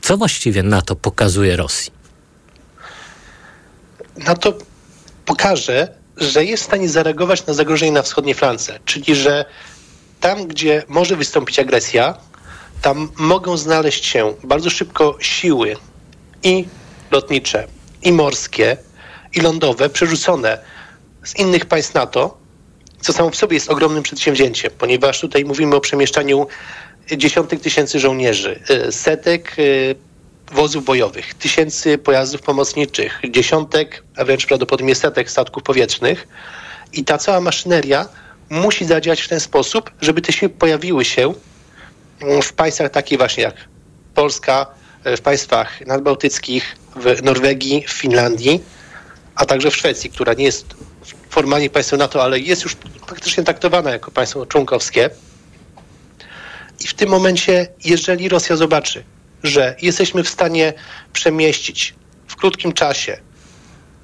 Co 0.00 0.16
właściwie 0.16 0.62
NATO 0.62 0.96
pokazuje 0.96 1.56
Rosji? 1.56 1.92
NATO 4.16 4.54
pokaże, 5.24 5.88
że 6.16 6.44
jest 6.44 6.62
w 6.62 6.66
stanie 6.66 6.88
zareagować 6.88 7.46
na 7.46 7.54
zagrożenie 7.54 7.92
na 7.92 8.02
wschodniej 8.02 8.34
flance, 8.34 8.78
czyli 8.84 9.14
że 9.14 9.44
tam, 10.20 10.46
gdzie 10.46 10.82
może 10.88 11.16
wystąpić 11.16 11.58
agresja, 11.58 12.14
tam 12.82 13.08
mogą 13.16 13.56
znaleźć 13.56 14.06
się 14.06 14.34
bardzo 14.44 14.70
szybko 14.70 15.16
siły 15.20 15.76
i 16.42 16.64
lotnicze, 17.10 17.66
i 18.02 18.12
morskie, 18.12 18.76
i 19.32 19.40
lądowe, 19.40 19.90
przerzucone 19.90 20.58
z 21.24 21.36
innych 21.36 21.66
państw 21.66 21.94
NATO, 21.94 22.38
co 23.00 23.12
samo 23.12 23.30
w 23.30 23.36
sobie 23.36 23.54
jest 23.54 23.70
ogromnym 23.70 24.02
przedsięwzięciem, 24.02 24.70
ponieważ 24.78 25.20
tutaj 25.20 25.44
mówimy 25.44 25.76
o 25.76 25.80
przemieszczaniu 25.80 26.46
dziesiątek 27.10 27.60
tysięcy 27.60 27.98
żołnierzy, 27.98 28.60
y, 28.88 28.92
setek 28.92 29.58
y, 29.58 29.94
wozów 30.52 30.84
bojowych, 30.84 31.34
tysięcy 31.34 31.98
pojazdów 31.98 32.42
pomocniczych, 32.42 33.20
dziesiątek, 33.30 34.02
a 34.16 34.24
wręcz 34.24 34.46
prawdopodobnie 34.46 34.94
setek 34.94 35.30
statków 35.30 35.62
powietrznych. 35.62 36.28
I 36.92 37.04
ta 37.04 37.18
cała 37.18 37.40
maszyneria 37.40 38.08
musi 38.50 38.84
zadziałać 38.84 39.20
w 39.20 39.28
ten 39.28 39.40
sposób, 39.40 39.90
żeby 40.00 40.20
te 40.22 40.32
siły 40.32 40.48
pojawiły 40.48 41.04
się 41.04 41.34
mm, 42.20 42.42
w 42.42 42.52
państwach 42.52 42.90
takich 42.90 43.18
właśnie 43.18 43.42
jak 43.42 43.54
Polska, 44.14 44.66
y, 45.06 45.16
w 45.16 45.20
państwach 45.20 45.86
nadbałtyckich, 45.86 46.76
w 46.96 47.22
Norwegii, 47.22 47.84
w 47.88 47.92
Finlandii, 47.92 48.60
a 49.34 49.46
także 49.46 49.70
w 49.70 49.76
Szwecji, 49.76 50.10
która 50.10 50.34
nie 50.34 50.44
jest 50.44 50.66
formalnie 51.30 51.70
państwem 51.70 51.98
NATO, 51.98 52.22
ale 52.22 52.38
jest 52.38 52.64
już 52.64 52.76
faktycznie 53.06 53.44
traktowana 53.44 53.90
jako 53.90 54.10
państwo 54.10 54.46
członkowskie. 54.46 55.10
I 56.84 56.88
w 56.88 56.94
tym 56.94 57.08
momencie, 57.08 57.66
jeżeli 57.84 58.28
Rosja 58.28 58.56
zobaczy, 58.56 59.04
że 59.42 59.76
jesteśmy 59.82 60.22
w 60.22 60.28
stanie 60.28 60.72
przemieścić 61.12 61.94
w 62.26 62.36
krótkim 62.36 62.72
czasie 62.72 63.18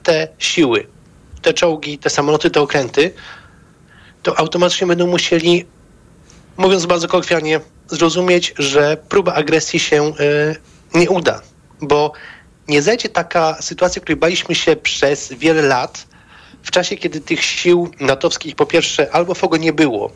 te 0.03 0.29
siły, 0.39 0.87
te 1.43 1.55
czołgi, 1.55 1.99
te 1.99 2.11
samoloty, 2.11 2.51
te 2.51 2.61
okręty, 2.61 3.15
to 4.23 4.39
automatycznie 4.39 4.87
będą 4.87 5.07
musieli, 5.07 5.65
mówiąc 6.57 6.87
bardzo 6.87 7.09
kolokwialnie, 7.09 7.61
zrozumieć, 7.89 8.55
że 8.59 8.97
próba 9.09 9.35
agresji 9.35 9.81
się 9.81 10.13
y, 10.21 10.57
nie 10.95 11.11
uda, 11.11 11.43
bo 11.81 12.13
nie 12.69 12.83
zajdzie 12.83 13.09
taka 13.09 13.63
sytuacja, 13.63 14.03
której 14.03 14.17
baliśmy 14.17 14.55
się 14.55 14.77
przez 14.77 15.33
wiele 15.33 15.63
lat, 15.63 16.07
w 16.63 16.71
czasie, 16.71 16.97
kiedy 16.97 17.21
tych 17.21 17.45
sił 17.45 17.91
natowskich 18.01 18.57
po 18.57 18.67
pierwsze 18.67 19.11
albo 19.13 19.35
w 19.35 19.45
ogóle 19.45 19.61
nie 19.61 19.73
było 19.73 20.13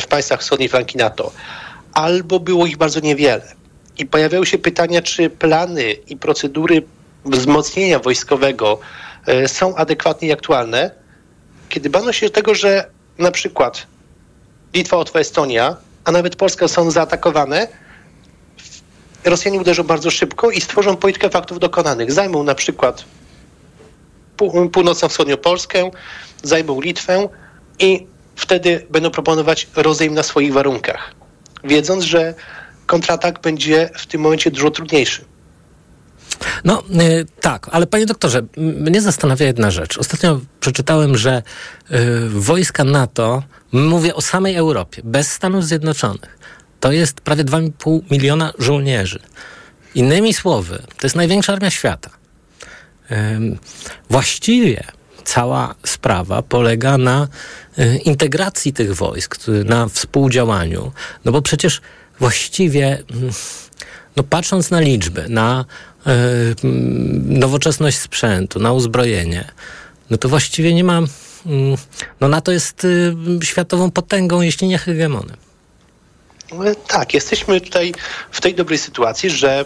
w 0.00 0.06
państwach 0.06 0.40
wschodniej 0.40 0.68
flanki 0.68 0.98
NATO, 0.98 1.32
albo 1.92 2.40
było 2.40 2.66
ich 2.66 2.76
bardzo 2.76 3.00
niewiele. 3.00 3.54
I 3.98 4.06
pojawiały 4.06 4.46
się 4.46 4.58
pytania, 4.58 5.02
czy 5.02 5.30
plany 5.30 5.92
i 5.92 6.16
procedury 6.16 6.82
wzmocnienia 7.24 7.98
wojskowego 7.98 8.78
e, 9.26 9.48
są 9.48 9.76
adekwatne 9.76 10.28
i 10.28 10.32
aktualne, 10.32 10.90
kiedy 11.68 11.90
bano 11.90 12.12
się 12.12 12.30
tego, 12.30 12.54
że 12.54 12.90
na 13.18 13.30
przykład 13.30 13.86
Litwa, 14.74 14.96
Łotwa, 14.96 15.18
Estonia, 15.18 15.76
a 16.04 16.12
nawet 16.12 16.36
Polska 16.36 16.68
są 16.68 16.90
zaatakowane, 16.90 17.68
Rosjanie 19.24 19.60
uderzą 19.60 19.82
bardzo 19.82 20.10
szybko 20.10 20.50
i 20.50 20.60
stworzą 20.60 20.96
politykę 20.96 21.30
faktów 21.30 21.58
dokonanych. 21.58 22.12
Zajmą 22.12 22.42
na 22.42 22.54
przykład 22.54 23.04
pół- 24.36 24.68
północno-wschodnią 24.70 25.36
Polskę, 25.36 25.90
zajmą 26.42 26.80
Litwę 26.80 27.28
i 27.78 28.06
wtedy 28.36 28.86
będą 28.90 29.10
proponować 29.10 29.68
rozejm 29.76 30.14
na 30.14 30.22
swoich 30.22 30.52
warunkach, 30.52 31.14
wiedząc, 31.64 32.04
że 32.04 32.34
kontratak 32.86 33.40
będzie 33.40 33.90
w 33.94 34.06
tym 34.06 34.20
momencie 34.20 34.50
dużo 34.50 34.70
trudniejszy. 34.70 35.24
No 36.64 36.82
y, 37.00 37.26
tak, 37.40 37.68
ale 37.72 37.86
panie 37.86 38.06
doktorze, 38.06 38.42
mnie 38.56 39.00
zastanawia 39.00 39.46
jedna 39.46 39.70
rzecz. 39.70 39.98
Ostatnio 39.98 40.40
przeczytałem, 40.60 41.16
że 41.16 41.42
y, 41.90 42.28
wojska 42.28 42.84
NATO, 42.84 43.42
mówię 43.72 44.14
o 44.14 44.20
samej 44.20 44.56
Europie, 44.56 45.02
bez 45.04 45.32
Stanów 45.32 45.64
Zjednoczonych, 45.64 46.38
to 46.80 46.92
jest 46.92 47.20
prawie 47.20 47.44
2,5 47.44 48.00
miliona 48.10 48.52
żołnierzy. 48.58 49.18
Innymi 49.94 50.34
słowy, 50.34 50.78
to 50.78 51.06
jest 51.06 51.16
największa 51.16 51.52
armia 51.52 51.70
świata. 51.70 52.10
Właściwie 54.10 54.84
cała 55.24 55.74
sprawa 55.86 56.42
polega 56.42 56.98
na 56.98 57.28
e, 57.78 57.96
integracji 57.96 58.72
tych 58.72 58.94
wojsk, 58.94 59.36
na 59.64 59.88
współdziałaniu, 59.88 60.92
no 61.24 61.32
bo 61.32 61.42
przecież 61.42 61.80
właściwie, 62.20 63.02
mm, 63.10 63.32
no 64.16 64.22
patrząc 64.22 64.70
na 64.70 64.80
liczby, 64.80 65.24
na 65.28 65.64
e, 66.06 66.10
mm, 66.64 67.38
nowoczesność 67.38 67.98
sprzętu, 67.98 68.60
na 68.60 68.72
uzbrojenie, 68.72 69.44
no 70.10 70.18
to 70.18 70.28
właściwie 70.28 70.74
nie 70.74 70.84
ma, 70.84 70.98
mm, 70.98 71.76
no 72.20 72.28
na 72.28 72.40
to 72.40 72.52
jest 72.52 72.84
y, 72.84 73.14
światową 73.42 73.90
potęgą, 73.90 74.40
jeśli 74.40 74.68
nie 74.68 74.78
hegemonem. 74.78 75.36
Tak, 76.86 77.14
jesteśmy 77.14 77.60
tutaj 77.60 77.94
w 78.30 78.40
tej 78.40 78.54
dobrej 78.54 78.78
sytuacji, 78.78 79.30
że 79.30 79.64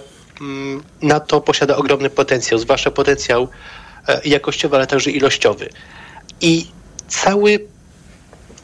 NATO 1.03 1.40
posiada 1.40 1.77
ogromny 1.77 2.11
potencjał, 2.11 2.59
zwłaszcza 2.59 2.90
potencjał 2.90 3.42
e, 3.42 3.49
jakościowy, 4.25 4.77
ale 4.77 4.87
także 4.87 5.11
ilościowy. 5.11 5.69
I 6.40 6.66
cały, 7.09 7.59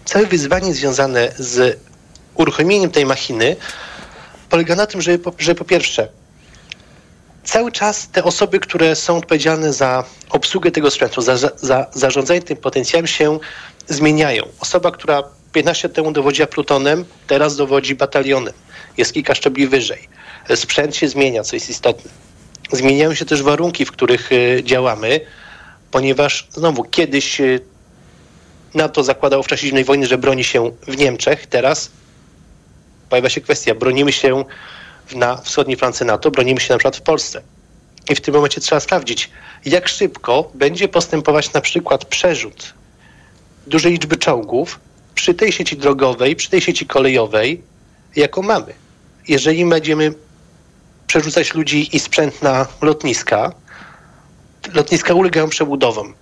całe 0.04 0.26
wyzwanie 0.26 0.74
związane 0.74 1.32
z 1.38 1.78
uruchomieniem 2.34 2.90
tej 2.90 3.06
machiny 3.06 3.56
polega 4.50 4.76
na 4.76 4.86
tym, 4.86 5.02
że 5.02 5.18
że 5.38 5.54
po 5.54 5.64
pierwsze 5.64 6.08
cały 7.44 7.72
czas 7.72 8.08
te 8.08 8.24
osoby, 8.24 8.60
które 8.60 8.96
są 8.96 9.16
odpowiedzialne 9.16 9.72
za 9.72 10.04
obsługę 10.30 10.70
tego 10.70 10.90
sprzętu, 10.90 11.22
za, 11.22 11.36
za 11.36 11.86
zarządzanie 11.94 12.42
tym 12.42 12.56
potencjałem 12.56 13.06
się 13.06 13.38
zmieniają. 13.88 14.48
Osoba, 14.60 14.90
która 14.90 15.22
15 15.52 15.88
lat 15.88 15.96
temu 15.96 16.12
dowodziła 16.12 16.46
plutonem, 16.46 17.04
teraz 17.26 17.56
dowodzi 17.56 17.94
batalionem. 17.94 18.54
Jest 18.96 19.12
kilka 19.12 19.34
szczebli 19.34 19.68
wyżej. 19.68 20.08
Sprzęt 20.54 20.96
się 20.96 21.08
zmienia, 21.08 21.42
co 21.42 21.56
jest 21.56 21.70
istotne. 21.70 22.10
Zmieniają 22.72 23.14
się 23.14 23.24
też 23.24 23.42
warunki, 23.42 23.84
w 23.84 23.92
których 23.92 24.32
y, 24.32 24.62
działamy, 24.64 25.20
ponieważ 25.90 26.48
znowu 26.50 26.84
kiedyś 26.84 27.40
y, 27.40 27.60
NATO 28.74 29.04
zakładało 29.04 29.42
w 29.42 29.46
czasie 29.46 29.66
zimnej 29.66 29.84
wojny, 29.84 30.06
że 30.06 30.18
broni 30.18 30.44
się 30.44 30.70
w 30.88 30.96
Niemczech. 30.96 31.46
Teraz 31.46 31.90
pojawia 33.08 33.28
się 33.28 33.40
kwestia, 33.40 33.74
bronimy 33.74 34.12
się 34.12 34.44
na 35.14 35.36
wschodniej 35.36 35.76
flance 35.76 36.04
NATO, 36.04 36.30
bronimy 36.30 36.60
się 36.60 36.74
na 36.74 36.78
przykład 36.78 36.96
w 36.96 37.02
Polsce. 37.02 37.42
I 38.10 38.14
w 38.14 38.20
tym 38.20 38.34
momencie 38.34 38.60
trzeba 38.60 38.80
sprawdzić, 38.80 39.30
jak 39.64 39.88
szybko 39.88 40.50
będzie 40.54 40.88
postępować 40.88 41.52
na 41.52 41.60
przykład 41.60 42.04
przerzut 42.04 42.74
dużej 43.66 43.92
liczby 43.92 44.16
czołgów 44.16 44.80
przy 45.14 45.34
tej 45.34 45.52
sieci 45.52 45.76
drogowej, 45.76 46.36
przy 46.36 46.50
tej 46.50 46.60
sieci 46.60 46.86
kolejowej, 46.86 47.62
jaką 48.16 48.42
mamy. 48.42 48.74
Jeżeli 49.28 49.66
będziemy 49.66 50.14
przerzucać 51.12 51.54
ludzi 51.54 51.96
i 51.96 52.00
sprzęt 52.00 52.42
na 52.42 52.66
lotniska, 52.82 53.52
lotniska 54.74 55.14
ulegają 55.14 55.48
przebudowom. 55.48 56.14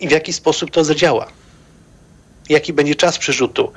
I 0.00 0.08
w 0.08 0.10
jaki 0.10 0.32
sposób 0.32 0.70
to 0.70 0.84
zadziała? 0.84 1.26
Jaki 2.48 2.72
będzie 2.72 2.94
czas 2.94 3.18
przerzutu? 3.18 3.72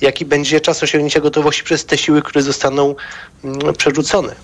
Jaki 0.00 0.24
będzie 0.24 0.60
czas 0.60 0.82
osiągnięcia 0.82 1.20
gotowości 1.20 1.62
przez 1.64 1.86
te 1.86 1.98
siły, 1.98 2.22
które 2.22 2.42
zostaną 2.42 2.94
mm, 3.44 3.74
przerzucone? 3.74 4.34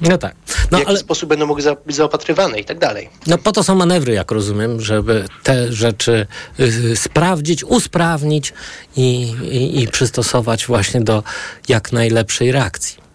No 0.00 0.18
tak. 0.18 0.34
No, 0.70 0.78
w 0.78 0.80
jaki 0.80 0.90
ale... 0.90 0.98
sposób 0.98 1.28
będą 1.28 1.46
mogły 1.46 1.62
być 1.86 1.96
zaopatrywane 1.96 2.60
i 2.60 2.64
tak 2.64 2.78
dalej. 2.78 3.08
No 3.26 3.38
po 3.38 3.52
to 3.52 3.62
są 3.62 3.74
manewry, 3.74 4.12
jak 4.12 4.30
rozumiem, 4.30 4.80
żeby 4.80 5.24
te 5.42 5.72
rzeczy 5.72 6.26
y, 6.60 6.96
sprawdzić, 6.96 7.64
usprawnić 7.64 8.52
i, 8.96 9.22
i, 9.52 9.82
i 9.82 9.88
przystosować 9.88 10.66
właśnie 10.66 11.00
do 11.00 11.22
jak 11.68 11.92
najlepszej 11.92 12.52
reakcji. 12.52 13.07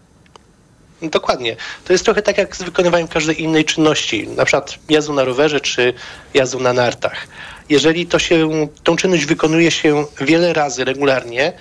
Dokładnie. 1.09 1.55
To 1.85 1.93
jest 1.93 2.05
trochę 2.05 2.21
tak 2.21 2.37
jak 2.37 2.55
z 2.55 2.63
wykonywaniem 2.63 3.07
każdej 3.07 3.41
innej 3.41 3.65
czynności, 3.65 4.27
na 4.27 4.45
przykład 4.45 4.77
jazdą 4.89 5.13
na 5.13 5.23
rowerze 5.23 5.61
czy 5.61 5.93
jazdą 6.33 6.59
na 6.59 6.73
nartach. 6.73 7.27
Jeżeli 7.69 8.05
to 8.05 8.19
się, 8.19 8.67
tą 8.83 8.95
czynność 8.95 9.25
wykonuje 9.25 9.71
się 9.71 10.05
wiele 10.21 10.53
razy 10.53 10.85
regularnie, 10.85 11.53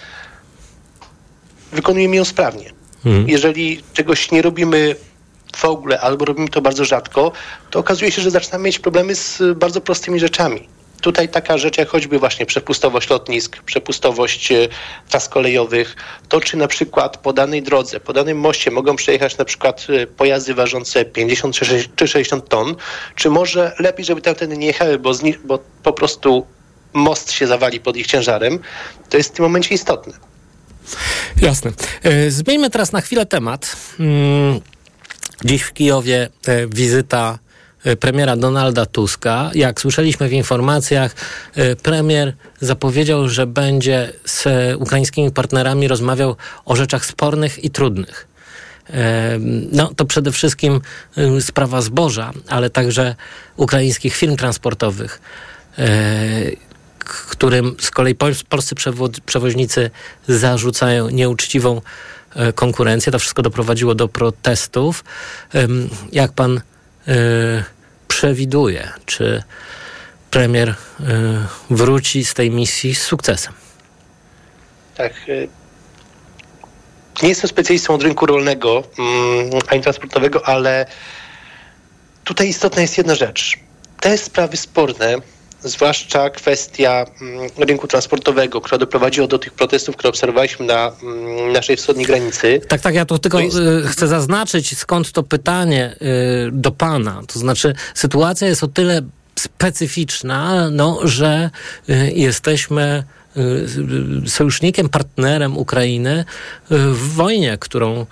wykonujemy 1.72 2.16
ją 2.16 2.24
sprawnie. 2.24 2.70
Mhm. 3.04 3.28
Jeżeli 3.28 3.82
czegoś 3.92 4.30
nie 4.30 4.42
robimy 4.42 4.96
w 5.56 5.64
ogóle, 5.64 6.00
albo 6.00 6.24
robimy 6.24 6.48
to 6.48 6.62
bardzo 6.62 6.84
rzadko, 6.84 7.32
to 7.70 7.78
okazuje 7.78 8.12
się, 8.12 8.22
że 8.22 8.30
zaczynamy 8.30 8.64
mieć 8.64 8.78
problemy 8.78 9.14
z 9.14 9.42
bardzo 9.56 9.80
prostymi 9.80 10.20
rzeczami. 10.20 10.68
Tutaj 11.02 11.28
taka 11.28 11.58
rzecz 11.58 11.78
jak 11.78 11.88
choćby 11.88 12.18
właśnie 12.18 12.46
przepustowość 12.46 13.10
lotnisk, 13.10 13.62
przepustowość 13.62 14.52
e, 14.52 14.68
tras 15.08 15.28
kolejowych, 15.28 15.96
to 16.28 16.40
czy 16.40 16.56
na 16.56 16.68
przykład 16.68 17.16
po 17.16 17.32
danej 17.32 17.62
drodze, 17.62 18.00
po 18.00 18.12
danym 18.12 18.38
moście 18.38 18.70
mogą 18.70 18.96
przejechać 18.96 19.38
na 19.38 19.44
przykład 19.44 19.86
e, 19.88 20.06
pojazdy 20.06 20.54
ważące 20.54 21.04
50 21.04 21.56
czy 21.96 22.08
60 22.08 22.48
ton, 22.48 22.76
czy 23.14 23.30
może 23.30 23.72
lepiej, 23.78 24.04
żeby 24.04 24.20
tamtędy 24.20 24.56
nie 24.56 24.66
jechały, 24.66 24.98
bo, 24.98 25.12
bo 25.44 25.58
po 25.82 25.92
prostu 25.92 26.46
most 26.92 27.32
się 27.32 27.46
zawali 27.46 27.80
pod 27.80 27.96
ich 27.96 28.06
ciężarem, 28.06 28.58
to 29.10 29.16
jest 29.16 29.30
w 29.30 29.32
tym 29.32 29.42
momencie 29.42 29.74
istotne. 29.74 30.12
Jasne. 31.42 31.72
E, 32.02 32.30
zmieńmy 32.30 32.70
teraz 32.70 32.92
na 32.92 33.00
chwilę 33.00 33.26
temat. 33.26 33.76
Mm, 34.00 34.60
Dziś 35.44 35.62
w 35.62 35.72
Kijowie 35.72 36.28
wizyta 36.68 37.38
premiera 38.00 38.36
Donalda 38.36 38.86
Tuska. 38.86 39.50
Jak 39.54 39.80
słyszeliśmy 39.80 40.28
w 40.28 40.32
informacjach, 40.32 41.14
e, 41.54 41.76
premier 41.76 42.32
zapowiedział, 42.60 43.28
że 43.28 43.46
będzie 43.46 44.12
z 44.24 44.46
ukraińskimi 44.78 45.30
partnerami 45.30 45.88
rozmawiał 45.88 46.36
o 46.64 46.76
rzeczach 46.76 47.06
spornych 47.06 47.64
i 47.64 47.70
trudnych. 47.70 48.32
No, 49.72 49.90
to 49.96 50.04
przede 50.04 50.32
wszystkim 50.32 50.80
sprawa 51.40 51.82
zboża, 51.82 52.32
ale 52.48 52.70
także 52.70 53.14
ukraińskich 53.56 54.16
firm 54.16 54.36
transportowych, 54.36 55.20
którym 57.28 57.76
z 57.80 57.90
kolei 57.90 58.14
polscy 58.48 58.74
przewoźnicy 59.26 59.90
zarzucają 60.28 61.10
nieuczciwą 61.10 61.80
E, 62.34 62.52
konkurencję. 62.52 63.12
To 63.12 63.18
wszystko 63.18 63.42
doprowadziło 63.42 63.94
do 63.94 64.08
protestów. 64.08 65.04
Jak 66.12 66.32
pan 66.32 66.58
e, 66.58 66.60
przewiduje, 68.08 68.88
czy 69.06 69.42
premier 70.30 70.68
e, 70.68 70.74
wróci 71.70 72.24
z 72.24 72.34
tej 72.34 72.50
misji 72.50 72.94
z 72.94 73.02
sukcesem? 73.02 73.52
Tak. 74.94 75.12
Nie 77.22 77.28
jestem 77.28 77.50
specjalistą 77.50 77.94
od 77.94 78.02
rynku 78.02 78.26
rolnego 78.26 78.84
mm, 78.98 79.50
ani 79.68 79.82
transportowego, 79.82 80.46
ale 80.46 80.86
tutaj 82.24 82.48
istotna 82.48 82.82
jest 82.82 82.98
jedna 82.98 83.14
rzecz. 83.14 83.58
Te 84.00 84.18
sprawy 84.18 84.56
sporne 84.56 85.16
zwłaszcza 85.64 86.30
kwestia 86.30 87.04
mm, 87.20 87.50
rynku 87.58 87.86
transportowego, 87.86 88.60
która 88.60 88.78
doprowadziła 88.78 89.26
do 89.26 89.38
tych 89.38 89.52
protestów, 89.52 89.96
które 89.96 90.08
obserwowaliśmy 90.08 90.66
na 90.66 90.92
mm, 91.02 91.52
naszej 91.52 91.76
wschodniej 91.76 92.06
granicy. 92.06 92.60
Tak, 92.68 92.80
tak, 92.80 92.94
ja 92.94 93.04
tu 93.04 93.18
tylko 93.18 93.40
jest... 93.40 93.56
Y, 93.56 93.82
chcę 93.88 94.08
zaznaczyć, 94.08 94.78
skąd 94.78 95.12
to 95.12 95.22
pytanie 95.22 95.96
y, 96.02 96.50
do 96.52 96.70
pana. 96.70 97.22
To 97.32 97.38
znaczy, 97.38 97.74
sytuacja 97.94 98.48
jest 98.48 98.64
o 98.64 98.68
tyle 98.68 99.02
specyficzna, 99.38 100.70
no, 100.70 100.98
że 101.04 101.50
y, 101.90 102.12
jesteśmy 102.14 103.04
sojusznikiem, 104.26 104.88
partnerem 104.88 105.58
Ukrainy 105.58 106.24
w 106.70 107.14
wojnie, 107.14 107.58
którą 107.58 108.06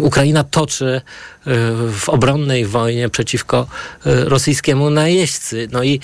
Ukraina 0.00 0.44
toczy 0.44 1.00
yy, 1.46 1.54
w 1.92 2.08
obronnej 2.08 2.66
wojnie 2.66 3.08
przeciwko 3.08 3.66
yy, 4.04 4.24
rosyjskiemu 4.24 4.90
najeźdźcy. 4.90 5.68
No 5.72 5.82
i 5.82 6.00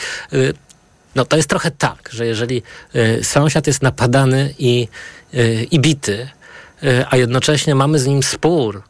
no 1.14 1.24
to 1.24 1.36
jest 1.36 1.48
trochę 1.48 1.70
tak, 1.70 2.10
że 2.12 2.26
jeżeli 2.26 2.62
sąsiad 3.22 3.66
jest 3.66 3.82
napadany 3.82 4.54
i, 4.58 4.88
i 5.70 5.80
bity, 5.80 6.28
a 7.10 7.16
jednocześnie 7.16 7.74
mamy 7.74 7.98
z 7.98 8.06
nim 8.06 8.22
spór, 8.22 8.82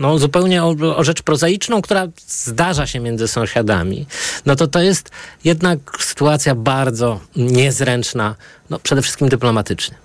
no, 0.00 0.18
zupełnie 0.18 0.64
o, 0.64 0.74
o, 0.96 1.04
rzecz 1.04 1.22
prozaiczną, 1.22 1.82
która 1.82 2.06
zdarza 2.26 2.86
się 2.86 3.00
między 3.00 3.28
sąsiadami, 3.28 4.06
no 4.46 4.56
to 4.56 4.66
to 4.66 4.82
jest 4.82 5.10
jednak 5.44 5.78
sytuacja 6.00 6.54
bardzo 6.54 7.20
niezręczna, 7.36 8.34
no, 8.70 8.78
przede 8.78 9.02
wszystkim 9.02 9.28
dyplomatycznie. 9.28 9.96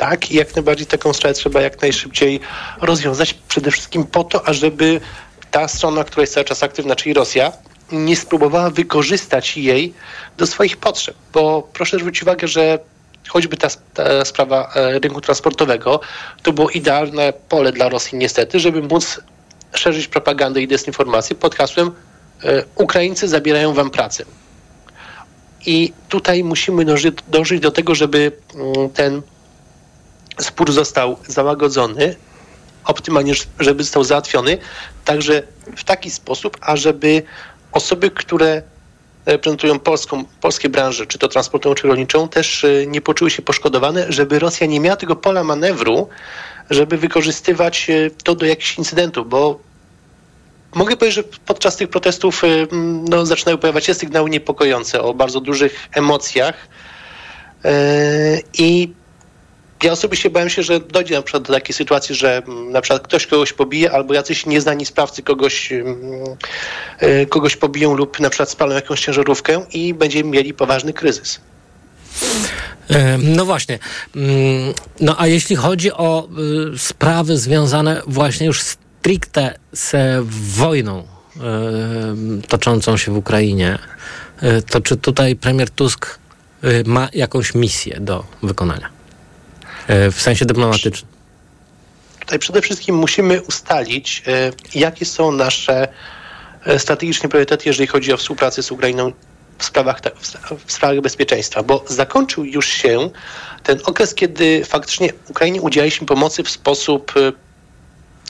Tak, 0.00 0.30
i 0.30 0.34
jak 0.34 0.56
najbardziej 0.56 0.86
taką 0.86 1.12
sprawę 1.12 1.34
trzeba 1.34 1.60
jak 1.60 1.82
najszybciej 1.82 2.40
rozwiązać, 2.80 3.34
przede 3.48 3.70
wszystkim 3.70 4.04
po 4.04 4.24
to, 4.24 4.48
ażeby 4.48 5.00
ta 5.50 5.68
strona, 5.68 6.04
która 6.04 6.20
jest 6.20 6.34
cały 6.34 6.44
czas 6.44 6.62
aktywna, 6.62 6.96
czyli 6.96 7.14
Rosja, 7.14 7.52
nie 7.92 8.16
spróbowała 8.16 8.70
wykorzystać 8.70 9.56
jej 9.56 9.94
do 10.36 10.46
swoich 10.46 10.76
potrzeb. 10.76 11.16
Bo 11.32 11.68
proszę 11.72 11.98
zwrócić 11.98 12.22
uwagę, 12.22 12.48
że 12.48 12.78
choćby 13.28 13.56
ta, 13.56 13.68
ta, 13.94 14.24
sprawa 14.24 14.72
e, 14.74 14.98
rynku 14.98 15.20
transportowego, 15.20 16.00
to 16.42 16.52
było 16.52 16.70
idealne 16.70 17.32
pole 17.48 17.72
dla 17.72 17.88
Rosji 17.88 18.18
niestety, 18.18 18.60
żeby 18.60 18.82
móc 18.82 19.20
szerzyć 19.72 20.08
propagandę 20.08 20.62
i 20.62 20.68
dezinformację 20.68 21.36
pod 21.36 21.54
hasłem 21.54 21.90
e, 22.44 22.64
Ukraińcy 22.74 23.28
zabierają 23.28 23.74
wam 23.74 23.90
pracę. 23.90 24.24
I 25.66 25.92
tutaj 26.08 26.44
musimy 26.44 26.84
dążyć, 26.84 27.18
dążyć 27.28 27.60
do 27.60 27.70
tego, 27.70 27.94
żeby 27.94 28.32
mm, 28.54 28.90
ten 28.90 29.22
spór 30.40 30.72
został 30.72 31.16
załagodzony 31.26 32.16
optymalnie, 32.84 33.34
żeby 33.60 33.82
został 33.82 34.04
załatwiony, 34.04 34.58
także 35.04 35.42
w 35.76 35.84
taki 35.84 36.10
sposób, 36.10 36.56
ażeby 36.60 37.22
osoby, 37.72 38.10
które 38.10 38.62
reprezentują 39.26 39.78
polską, 39.78 40.24
polskie 40.40 40.68
branże, 40.68 41.06
czy 41.06 41.18
to 41.18 41.28
transportową, 41.28 41.74
czy 41.74 41.88
rolniczą, 41.88 42.28
też 42.28 42.64
e, 42.64 42.86
nie 42.86 43.00
poczuły 43.00 43.30
się 43.30 43.42
poszkodowane, 43.42 44.06
żeby 44.08 44.38
Rosja 44.38 44.66
nie 44.66 44.80
miała 44.80 44.96
tego 44.96 45.16
pola 45.16 45.44
manewru, 45.44 46.08
żeby 46.70 46.96
wykorzystywać 46.96 47.90
e, 47.90 48.10
to 48.24 48.34
do 48.34 48.46
jakichś 48.46 48.78
incydentów, 48.78 49.28
bo 49.28 49.60
mogę 50.74 50.96
powiedzieć, 50.96 51.16
że 51.16 51.38
podczas 51.46 51.76
tych 51.76 51.88
protestów 51.88 52.44
e, 52.44 52.46
no, 53.08 53.26
zaczynają 53.26 53.58
pojawiać 53.58 53.84
się 53.84 53.94
sygnały 53.94 54.30
niepokojące 54.30 55.02
o 55.02 55.14
bardzo 55.14 55.40
dużych 55.40 55.88
emocjach 55.92 56.68
i 58.58 58.92
ja 59.84 59.92
osobiście 59.92 60.30
bałem 60.30 60.50
się, 60.50 60.62
że 60.62 60.80
dojdzie 60.80 61.14
na 61.14 61.22
przykład 61.22 61.42
do 61.42 61.52
takiej 61.52 61.74
sytuacji, 61.74 62.14
że 62.14 62.36
mm, 62.36 62.72
na 62.72 62.80
przykład 62.80 63.02
ktoś 63.02 63.26
kogoś 63.26 63.52
pobije, 63.52 63.92
albo 63.92 64.14
jacyś 64.14 64.46
nieznani 64.46 64.86
sprawcy 64.86 65.22
kogoś, 65.22 65.72
mm, 65.72 65.96
e, 66.98 67.26
kogoś 67.26 67.56
pobiją 67.56 67.94
lub 67.94 68.20
na 68.20 68.30
przykład 68.30 68.50
spalą 68.50 68.74
jakąś 68.74 69.00
ciężarówkę 69.00 69.64
i 69.72 69.94
będziemy 69.94 70.30
mieli 70.30 70.54
poważny 70.54 70.92
kryzys. 70.92 71.40
E, 72.88 73.18
no 73.18 73.44
właśnie. 73.44 73.78
Mm, 74.16 74.74
no 75.00 75.14
a 75.18 75.26
jeśli 75.26 75.56
chodzi 75.56 75.92
o 75.92 76.28
y, 76.74 76.78
sprawy 76.78 77.38
związane 77.38 78.02
właśnie 78.06 78.46
już 78.46 78.62
stricte 78.62 79.58
z 79.72 79.94
wojną 80.56 81.00
y, 81.00 82.46
toczącą 82.48 82.96
się 82.96 83.12
w 83.12 83.16
Ukrainie, 83.16 83.78
to 84.70 84.80
czy 84.80 84.96
tutaj 84.96 85.36
premier 85.36 85.70
Tusk 85.70 86.18
ma 86.84 87.08
jakąś 87.12 87.54
misję 87.54 88.00
do 88.00 88.24
wykonania? 88.42 88.99
E, 89.90 90.10
w 90.10 90.20
sensie 90.20 90.44
dyplomatycznym? 90.44 91.10
Tutaj 92.20 92.38
przede 92.38 92.62
wszystkim 92.62 92.96
musimy 92.96 93.42
ustalić, 93.42 94.22
e, 94.26 94.52
jakie 94.74 95.04
są 95.04 95.32
nasze 95.32 95.88
e, 96.66 96.78
strategiczne 96.78 97.28
priorytety, 97.28 97.68
jeżeli 97.68 97.86
chodzi 97.86 98.12
o 98.12 98.16
współpracę 98.16 98.62
z 98.62 98.70
Ukrainą 98.70 99.12
w 99.58 99.64
sprawach, 99.64 100.00
w 100.66 100.72
sprawach 100.72 101.00
bezpieczeństwa, 101.00 101.62
bo 101.62 101.84
zakończył 101.88 102.44
już 102.44 102.68
się 102.68 103.10
ten 103.62 103.78
okres, 103.84 104.14
kiedy 104.14 104.64
faktycznie 104.64 105.12
Ukrainie 105.28 105.60
udzielaliśmy 105.60 106.06
pomocy 106.06 106.42
w 106.42 106.50
sposób 106.50 107.12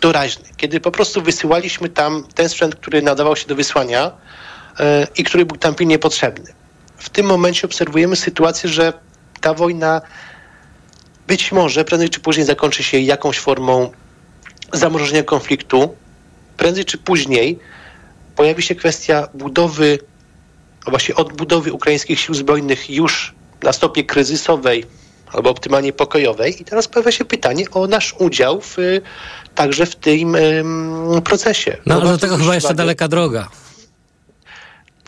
doraźny, 0.00 0.44
kiedy 0.56 0.80
po 0.80 0.90
prostu 0.90 1.22
wysyłaliśmy 1.22 1.88
tam 1.88 2.24
ten 2.34 2.48
sprzęt, 2.48 2.74
który 2.74 3.02
nadawał 3.02 3.36
się 3.36 3.46
do 3.46 3.54
wysłania 3.54 4.10
i 5.16 5.24
który 5.24 5.46
był 5.46 5.56
tam 5.56 5.74
pilnie 5.74 5.98
potrzebny. 5.98 6.52
W 6.96 7.08
tym 7.08 7.26
momencie 7.26 7.66
obserwujemy 7.66 8.16
sytuację, 8.16 8.70
że 8.70 8.92
ta 9.40 9.54
wojna 9.54 10.00
być 11.30 11.52
może 11.52 11.84
prędzej 11.84 12.10
czy 12.10 12.20
później 12.20 12.46
zakończy 12.46 12.82
się 12.82 12.98
jakąś 12.98 13.38
formą 13.38 13.90
zamrożenia 14.72 15.22
konfliktu. 15.22 15.94
Prędzej 16.56 16.84
czy 16.84 16.98
później 16.98 17.58
pojawi 18.36 18.62
się 18.62 18.74
kwestia 18.74 19.28
budowy, 19.34 19.98
a 20.86 20.90
właściwie 20.90 21.16
odbudowy 21.16 21.72
ukraińskich 21.72 22.20
sił 22.20 22.34
zbrojnych 22.34 22.90
już 22.90 23.34
na 23.62 23.72
stopie 23.72 24.04
kryzysowej 24.04 24.84
albo 25.32 25.50
optymalnie 25.50 25.92
pokojowej. 25.92 26.62
I 26.62 26.64
teraz 26.64 26.88
pojawia 26.88 27.12
się 27.12 27.24
pytanie 27.24 27.64
o 27.70 27.86
nasz 27.86 28.14
udział 28.18 28.60
w, 28.60 28.76
także 29.54 29.86
w 29.86 29.96
tym 29.96 30.36
procesie. 31.24 31.76
No, 31.86 32.00
do 32.00 32.18
tego 32.18 32.36
chyba 32.36 32.54
jeszcze 32.54 32.74
daleka 32.74 33.08
droga. 33.08 33.48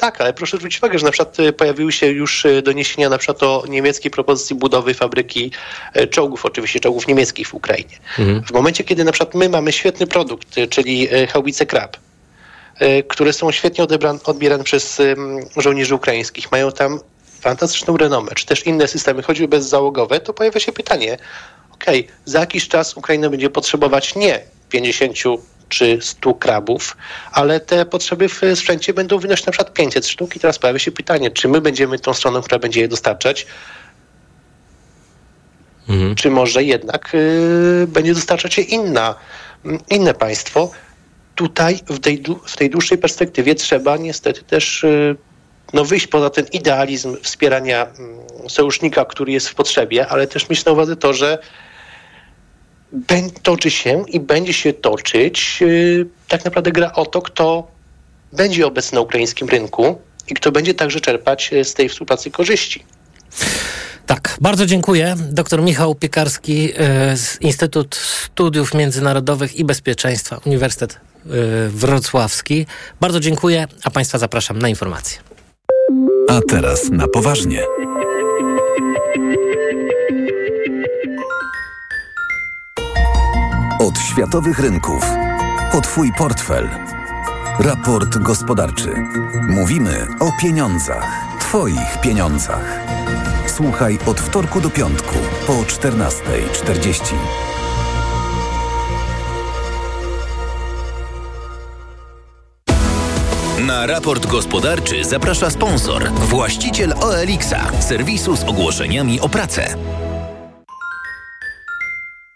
Tak, 0.02 0.20
ale 0.20 0.32
proszę 0.32 0.56
zwrócić 0.56 0.78
uwagę, 0.78 0.98
że 0.98 1.06
na 1.06 1.12
przykład 1.12 1.40
e, 1.40 1.52
pojawiły 1.52 1.92
się 1.92 2.06
już 2.06 2.46
e, 2.46 2.62
doniesienia 2.62 3.08
na 3.08 3.18
przykład 3.18 3.42
o 3.42 3.64
niemieckiej 3.68 4.10
propozycji 4.10 4.56
budowy 4.56 4.94
fabryki 4.94 5.50
e, 5.94 6.06
czołgów, 6.06 6.46
oczywiście 6.46 6.80
czołgów 6.80 7.06
niemieckich 7.06 7.48
w 7.48 7.54
Ukrainie. 7.54 7.98
Mhm. 8.18 8.42
W 8.44 8.50
momencie, 8.50 8.84
kiedy 8.84 9.04
na 9.04 9.12
przykład 9.12 9.34
my 9.34 9.48
mamy 9.48 9.72
świetny 9.72 10.06
produkt, 10.06 10.48
czyli 10.70 11.08
haubice 11.28 11.66
Krab, 11.66 11.96
które 13.08 13.32
są 13.32 13.52
świetnie 13.52 13.84
odbierane 14.24 14.64
przez 14.64 15.02
żołnierzy 15.56 15.94
ukraińskich, 15.94 16.52
mają 16.52 16.72
tam 16.72 17.00
fantastyczną 17.40 17.96
renomę, 17.96 18.32
czy 18.34 18.46
też 18.46 18.66
inne 18.66 18.88
systemy, 18.88 19.22
choćby 19.22 19.48
bezzałogowe, 19.48 20.20
to 20.20 20.32
pojawia 20.32 20.60
się 20.60 20.72
pytanie, 20.72 21.18
okej, 21.72 22.00
okay, 22.00 22.16
za 22.24 22.40
jakiś 22.40 22.68
czas 22.68 22.96
Ukraina 22.96 23.30
będzie 23.30 23.50
potrzebować 23.50 24.14
nie 24.14 24.40
50 24.68 25.16
czy 25.72 25.98
100 26.00 26.34
krabów, 26.34 26.96
ale 27.32 27.60
te 27.60 27.86
potrzeby 27.86 28.28
w 28.28 28.40
sprzęcie 28.54 28.94
będą 28.94 29.18
wynosić 29.18 29.46
na 29.46 29.52
przykład 29.52 29.74
500 29.74 30.06
sztuk 30.06 30.36
i 30.36 30.40
teraz 30.40 30.58
pojawia 30.58 30.78
się 30.78 30.92
pytanie, 30.92 31.30
czy 31.30 31.48
my 31.48 31.60
będziemy 31.60 31.98
tą 31.98 32.14
stroną, 32.14 32.42
która 32.42 32.58
będzie 32.58 32.80
je 32.80 32.88
dostarczać, 32.88 33.46
mhm. 35.88 36.14
czy 36.14 36.30
może 36.30 36.64
jednak 36.64 37.14
y, 37.14 37.86
będzie 37.88 38.14
dostarczać 38.14 38.58
je 38.58 38.64
inna, 38.64 39.14
inne 39.90 40.14
państwo. 40.14 40.70
Tutaj 41.34 41.80
w 41.88 41.98
tej, 41.98 42.22
w 42.46 42.56
tej 42.56 42.70
dłuższej 42.70 42.98
perspektywie 42.98 43.54
trzeba 43.54 43.96
niestety 43.96 44.42
też 44.42 44.84
y, 44.84 45.16
no, 45.72 45.84
wyjść 45.84 46.06
poza 46.06 46.30
ten 46.30 46.46
idealizm 46.52 47.16
wspierania 47.22 47.86
y, 48.46 48.50
sojusznika, 48.50 49.04
który 49.04 49.32
jest 49.32 49.48
w 49.48 49.54
potrzebie, 49.54 50.06
ale 50.08 50.26
też 50.26 50.48
mieć 50.48 50.64
na 50.64 50.72
uwadze 50.72 50.96
to, 50.96 51.12
że 51.12 51.38
toczy 53.42 53.70
się 53.70 54.04
i 54.08 54.20
będzie 54.20 54.52
się 54.52 54.72
toczyć 54.72 55.60
yy, 55.60 56.06
tak 56.28 56.44
naprawdę 56.44 56.72
gra 56.72 56.92
o 56.92 57.06
to, 57.06 57.22
kto 57.22 57.66
będzie 58.32 58.66
obecny 58.66 58.96
na 58.96 59.02
ukraińskim 59.02 59.48
rynku 59.48 59.98
i 60.28 60.34
kto 60.34 60.52
będzie 60.52 60.74
także 60.74 61.00
czerpać 61.00 61.52
y, 61.52 61.64
z 61.64 61.74
tej 61.74 61.88
współpracy 61.88 62.30
korzyści. 62.30 62.84
Tak, 64.06 64.36
bardzo 64.40 64.66
dziękuję. 64.66 65.14
Dr 65.30 65.62
Michał 65.62 65.94
Piekarski 65.94 66.70
y, 67.12 67.16
z 67.16 67.40
Instytut 67.40 67.94
Studiów 67.94 68.74
Międzynarodowych 68.74 69.56
i 69.56 69.64
Bezpieczeństwa 69.64 70.40
Uniwersytet 70.46 70.92
y, 70.94 71.28
Wrocławski. 71.68 72.66
Bardzo 73.00 73.20
dziękuję, 73.20 73.66
a 73.84 73.90
Państwa 73.90 74.18
zapraszam 74.18 74.58
na 74.58 74.68
informacje. 74.68 75.18
A 76.28 76.40
teraz 76.48 76.90
na 76.90 77.08
poważnie. 77.08 77.62
Światowych 84.22 84.58
rynków. 84.58 85.04
O 85.72 85.80
Twój 85.80 86.12
portfel. 86.12 86.68
Raport 87.58 88.18
gospodarczy. 88.18 88.94
Mówimy 89.48 90.06
o 90.20 90.32
pieniądzach. 90.40 91.38
Twoich 91.40 92.00
pieniądzach. 92.00 92.80
Słuchaj 93.46 93.98
od 94.06 94.20
wtorku 94.20 94.60
do 94.60 94.70
piątku 94.70 95.14
po 95.46 95.52
14.40. 95.52 97.14
Na 103.66 103.86
raport 103.86 104.26
gospodarczy 104.26 105.04
zaprasza 105.04 105.50
sponsor, 105.50 106.10
właściciel 106.12 106.94
OLX-a, 107.00 107.82
serwisu 107.82 108.36
z 108.36 108.44
ogłoszeniami 108.44 109.20
o 109.20 109.28
pracę. 109.28 109.74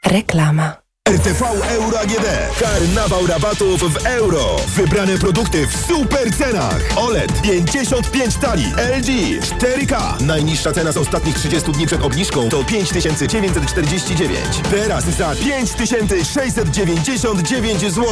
Reklama. 0.06 0.85
RTV 1.06 1.42
Euro 1.70 2.00
AGD. 2.00 2.26
Karnawał 2.60 3.26
rabatów 3.26 3.92
w 3.92 4.06
euro. 4.06 4.56
Wybrane 4.68 5.18
produkty 5.18 5.66
w 5.66 5.76
super 5.76 6.36
cenach. 6.36 6.80
OLED 6.96 7.42
55 7.42 8.36
tali. 8.36 8.64
LG 8.98 9.40
4K. 9.40 10.22
Najniższa 10.22 10.72
cena 10.72 10.92
z 10.92 10.96
ostatnich 10.96 11.38
30 11.38 11.72
dni 11.72 11.86
przed 11.86 12.02
obniżką 12.02 12.48
to 12.48 12.64
5949. 12.64 14.38
Teraz 14.70 15.04
za 15.04 15.34
5699 15.34 17.80
zł. 17.80 18.04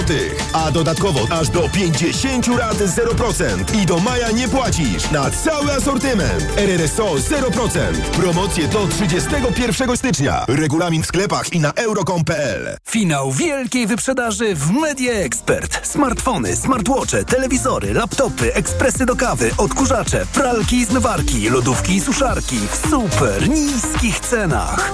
A 0.53 0.71
dodatkowo 0.71 1.21
aż 1.31 1.49
do 1.49 1.69
50 1.69 2.47
lat 2.47 2.77
0%. 2.77 3.75
I 3.83 3.87
do 3.87 3.99
maja 3.99 4.31
nie 4.31 4.49
płacisz. 4.49 5.11
Na 5.11 5.31
cały 5.31 5.73
asortyment. 5.73 6.45
RRSO 6.57 7.15
0%. 7.15 7.93
Promocje 7.93 8.69
do 8.69 8.87
31 8.87 9.97
stycznia. 9.97 10.45
Regulamin 10.49 11.03
w 11.03 11.07
sklepach 11.07 11.53
i 11.53 11.61
na 11.61 11.73
euro.com.pl. 11.73 12.77
Finał 12.89 13.33
wielkiej 13.33 13.87
wyprzedaży 13.87 14.55
w 14.55 14.71
Media 14.71 15.13
Expert. 15.13 15.87
Smartfony, 15.87 16.57
smartwatche, 16.57 17.25
telewizory, 17.25 17.95
laptopy, 17.95 18.55
ekspresy 18.55 19.07
do 19.07 19.17
kawy, 19.17 19.51
odkurzacze, 19.59 20.27
pralki 20.35 20.77
i 20.77 20.85
zmywarki, 20.85 21.49
lodówki 21.51 21.93
i 21.95 22.01
suszarki 22.01 22.57
w 22.71 22.89
super 22.91 23.49
niskich 23.49 24.21
cenach. 24.21 24.93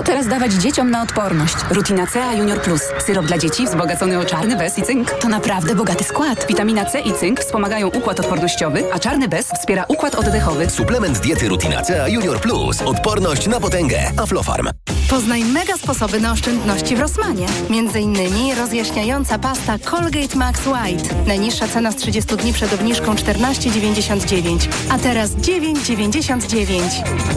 Co 0.00 0.04
teraz 0.04 0.26
dawać 0.26 0.52
dzieciom 0.52 0.90
na 0.90 1.02
odporność? 1.02 1.54
Rutina 1.70 2.06
C 2.06 2.24
A 2.24 2.32
Junior 2.32 2.60
Plus. 2.60 2.82
Syrop 3.06 3.26
dla 3.26 3.38
dzieci 3.38 3.66
wzbogacony 3.66 4.18
o 4.18 4.24
czarny 4.24 4.56
bez 4.56 4.78
i 4.78 4.82
cynk. 4.82 5.10
To 5.10 5.28
naprawdę 5.28 5.74
bogaty 5.74 6.04
skład. 6.04 6.46
Witamina 6.48 6.84
C 6.84 7.00
i 7.00 7.12
cynk 7.12 7.40
wspomagają 7.40 7.88
układ 7.88 8.20
odpornościowy, 8.20 8.84
a 8.92 8.98
czarny 8.98 9.28
bez 9.28 9.46
wspiera 9.46 9.84
układ 9.88 10.14
oddechowy. 10.14 10.70
Suplement 10.70 11.18
diety 11.18 11.48
Rutina 11.48 11.82
C 11.82 12.02
A 12.02 12.08
Junior 12.08 12.40
Plus. 12.40 12.82
Odporność 12.82 13.46
na 13.46 13.60
potęgę. 13.60 14.12
Aflofarm. 14.16 14.68
Poznaj 15.10 15.44
mega 15.44 15.76
sposoby 15.76 16.20
na 16.20 16.32
oszczędności 16.32 16.96
w 16.96 17.00
Rosmanie. 17.00 17.46
Między 17.70 18.00
innymi 18.00 18.54
rozjaśniająca 18.54 19.38
pasta 19.38 19.78
Colgate 19.78 20.36
Max 20.36 20.60
White. 20.66 21.14
Najniższa 21.26 21.68
cena 21.68 21.92
z 21.92 21.96
30 21.96 22.36
dni 22.36 22.52
przed 22.52 22.72
obniżką 22.72 23.14
14,99, 23.14 24.68
a 24.90 24.98
teraz 24.98 25.30
9,99. 25.30 26.80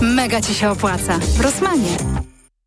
Mega 0.01 0.41
Ci 0.41 0.53
się 0.53 0.69
opłaca. 0.69 1.19
W 1.37 1.41
Rosmanie. 1.41 2.23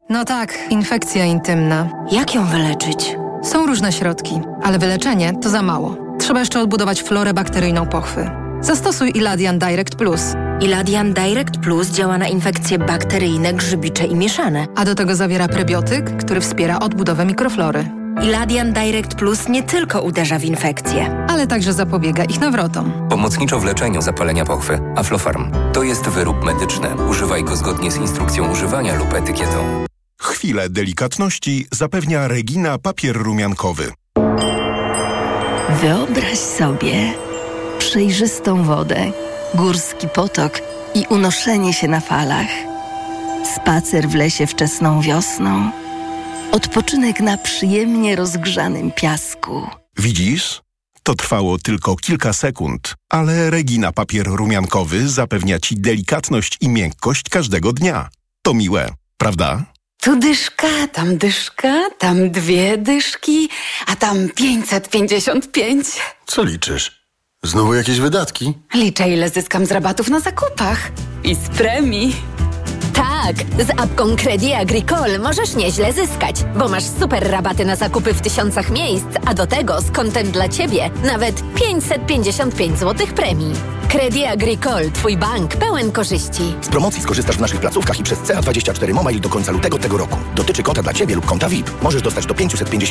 No 0.09 0.25
tak, 0.25 0.59
infekcja 0.71 1.25
intymna. 1.25 1.89
Jak 2.13 2.35
ją 2.35 2.47
wyleczyć? 2.47 3.17
Są 3.43 3.67
różne 3.67 3.93
środki, 3.93 4.41
ale 4.63 4.79
wyleczenie 4.79 5.33
to 5.43 5.51
za 5.51 5.63
mało. 5.63 5.97
Trzeba 6.19 6.41
jeszcze 6.41 6.61
odbudować 6.61 7.03
florę 7.03 7.35
bakteryjną 7.35 7.87
pochwy. 7.87 8.31
Zastosuj 8.61 9.13
Iladian 9.15 9.59
Direct 9.59 9.95
Plus. 9.95 10.23
Iladian 10.61 11.13
Direct 11.13 11.59
Plus 11.59 11.89
działa 11.89 12.19
na 12.19 12.29
infekcje 12.29 12.79
bakteryjne, 12.79 13.53
grzybicze 13.55 14.05
i 14.05 14.15
mieszane. 14.17 14.67
A 14.77 14.85
do 14.85 14.95
tego 14.95 15.17
zawiera 15.17 15.49
prebiotyk, 15.49 16.17
który 16.17 16.41
wspiera 16.41 16.79
odbudowę 16.79 17.25
mikroflory. 17.25 17.85
Iladian 18.23 18.73
Direct 18.73 19.15
Plus 19.15 19.49
nie 19.49 19.63
tylko 19.63 20.03
uderza 20.03 20.39
w 20.39 20.45
infekcje, 20.45 21.27
ale 21.29 21.47
także 21.47 21.73
zapobiega 21.73 22.25
ich 22.25 22.41
nawrotom. 22.41 22.93
Pomocniczo 23.11 23.61
w 23.61 23.65
leczeniu 23.65 24.03
zapalenia 24.03 24.45
pochwy. 24.45 24.79
Aflofarm. 24.97 25.51
To 25.73 25.83
jest 25.83 26.09
wyrób 26.09 26.45
medyczny. 26.45 26.89
Używaj 27.11 27.45
go 27.45 27.57
zgodnie 27.57 27.91
z 27.91 27.97
instrukcją 27.97 28.53
używania 28.53 28.95
lub 28.95 29.15
etykietą. 29.15 29.87
Chwilę 30.37 30.71
delikatności 30.71 31.67
zapewnia 31.73 32.29
Regina 32.29 32.79
papier 32.79 33.17
rumiankowy. 33.17 33.93
Wyobraź 35.83 36.39
sobie 36.39 37.13
przejrzystą 37.79 38.65
wodę, 38.65 39.13
górski 39.55 40.09
potok 40.09 40.61
i 40.95 41.07
unoszenie 41.09 41.73
się 41.73 41.89
na 41.89 42.01
falach. 42.01 42.47
Spacer 43.55 44.09
w 44.09 44.15
lesie 44.15 44.47
wczesną 44.47 45.01
wiosną. 45.01 45.71
Odpoczynek 46.53 47.21
na 47.21 47.37
przyjemnie 47.37 48.17
rozgrzanym 48.17 48.93
piasku. 48.93 49.67
Widzisz? 49.99 50.63
To 51.03 51.15
trwało 51.15 51.59
tylko 51.59 51.97
kilka 51.97 52.33
sekund, 52.33 52.95
ale 53.11 53.51
Regina 53.51 53.93
papier 53.93 54.27
rumiankowy 54.27 55.09
zapewnia 55.09 55.59
ci 55.59 55.77
delikatność 55.77 56.57
i 56.61 56.69
miękkość 56.69 57.29
każdego 57.29 57.73
dnia. 57.73 58.09
To 58.43 58.55
miłe, 58.55 58.89
prawda? 59.19 59.76
Tu 60.01 60.17
dyszka, 60.19 60.69
tam 60.93 61.17
dyszka, 61.19 61.89
tam 61.99 62.31
dwie 62.31 62.79
dyszki, 62.79 63.49
a 63.87 63.97
tam 63.97 64.29
555. 64.29 65.87
Co 66.27 66.45
liczysz? 66.45 67.07
Znowu 67.43 67.75
jakieś 67.75 68.01
wydatki? 68.01 68.55
Liczę, 68.75 69.09
ile 69.11 69.31
zyskam 69.31 69.67
z 69.67 69.71
rabatów 69.73 70.09
na 70.09 70.21
zakupach 70.21 70.91
i 71.25 71.35
z 71.35 71.39
premii. 71.49 72.17
Tak, 73.27 73.67
z 73.67 73.81
apką 73.81 74.17
Credit 74.17 74.55
Agricole 74.55 75.19
możesz 75.19 75.55
nieźle 75.55 75.93
zyskać, 75.93 76.37
bo 76.59 76.69
masz 76.69 76.85
super 77.01 77.31
rabaty 77.31 77.65
na 77.65 77.77
zakupy 77.77 78.15
w 78.15 78.21
tysiącach 78.21 78.71
miejsc, 78.71 79.07
a 79.25 79.35
do 79.35 79.47
tego 79.47 79.81
z 79.81 79.91
kontem 79.91 80.31
dla 80.31 80.49
Ciebie 80.49 80.91
nawet 81.05 81.43
555 81.55 82.79
zł 82.79 83.07
premii. 83.17 83.53
Credit 83.89 84.27
Agricole, 84.27 84.91
Twój 84.91 85.17
bank 85.17 85.57
pełen 85.57 85.93
korzyści. 85.93 86.55
Z 86.61 86.69
promocji 86.69 87.03
skorzystasz 87.03 87.37
w 87.37 87.41
naszych 87.41 87.61
placówkach 87.61 88.01
i 88.01 88.03
przez 88.03 88.19
CA24 88.19 88.95
Mobile 88.95 89.21
do 89.21 89.29
końca 89.29 89.53
lutego 89.53 89.79
tego 89.79 89.99
roku. 89.99 90.17
Dotyczy 90.35 90.63
konta 90.63 90.83
dla 90.83 90.93
Ciebie 90.93 91.15
lub 91.15 91.27
konta 91.27 91.49
VIP. 91.49 91.71
Możesz 91.83 92.03
dostać 92.03 92.27
do 92.27 92.35
550 92.35 92.85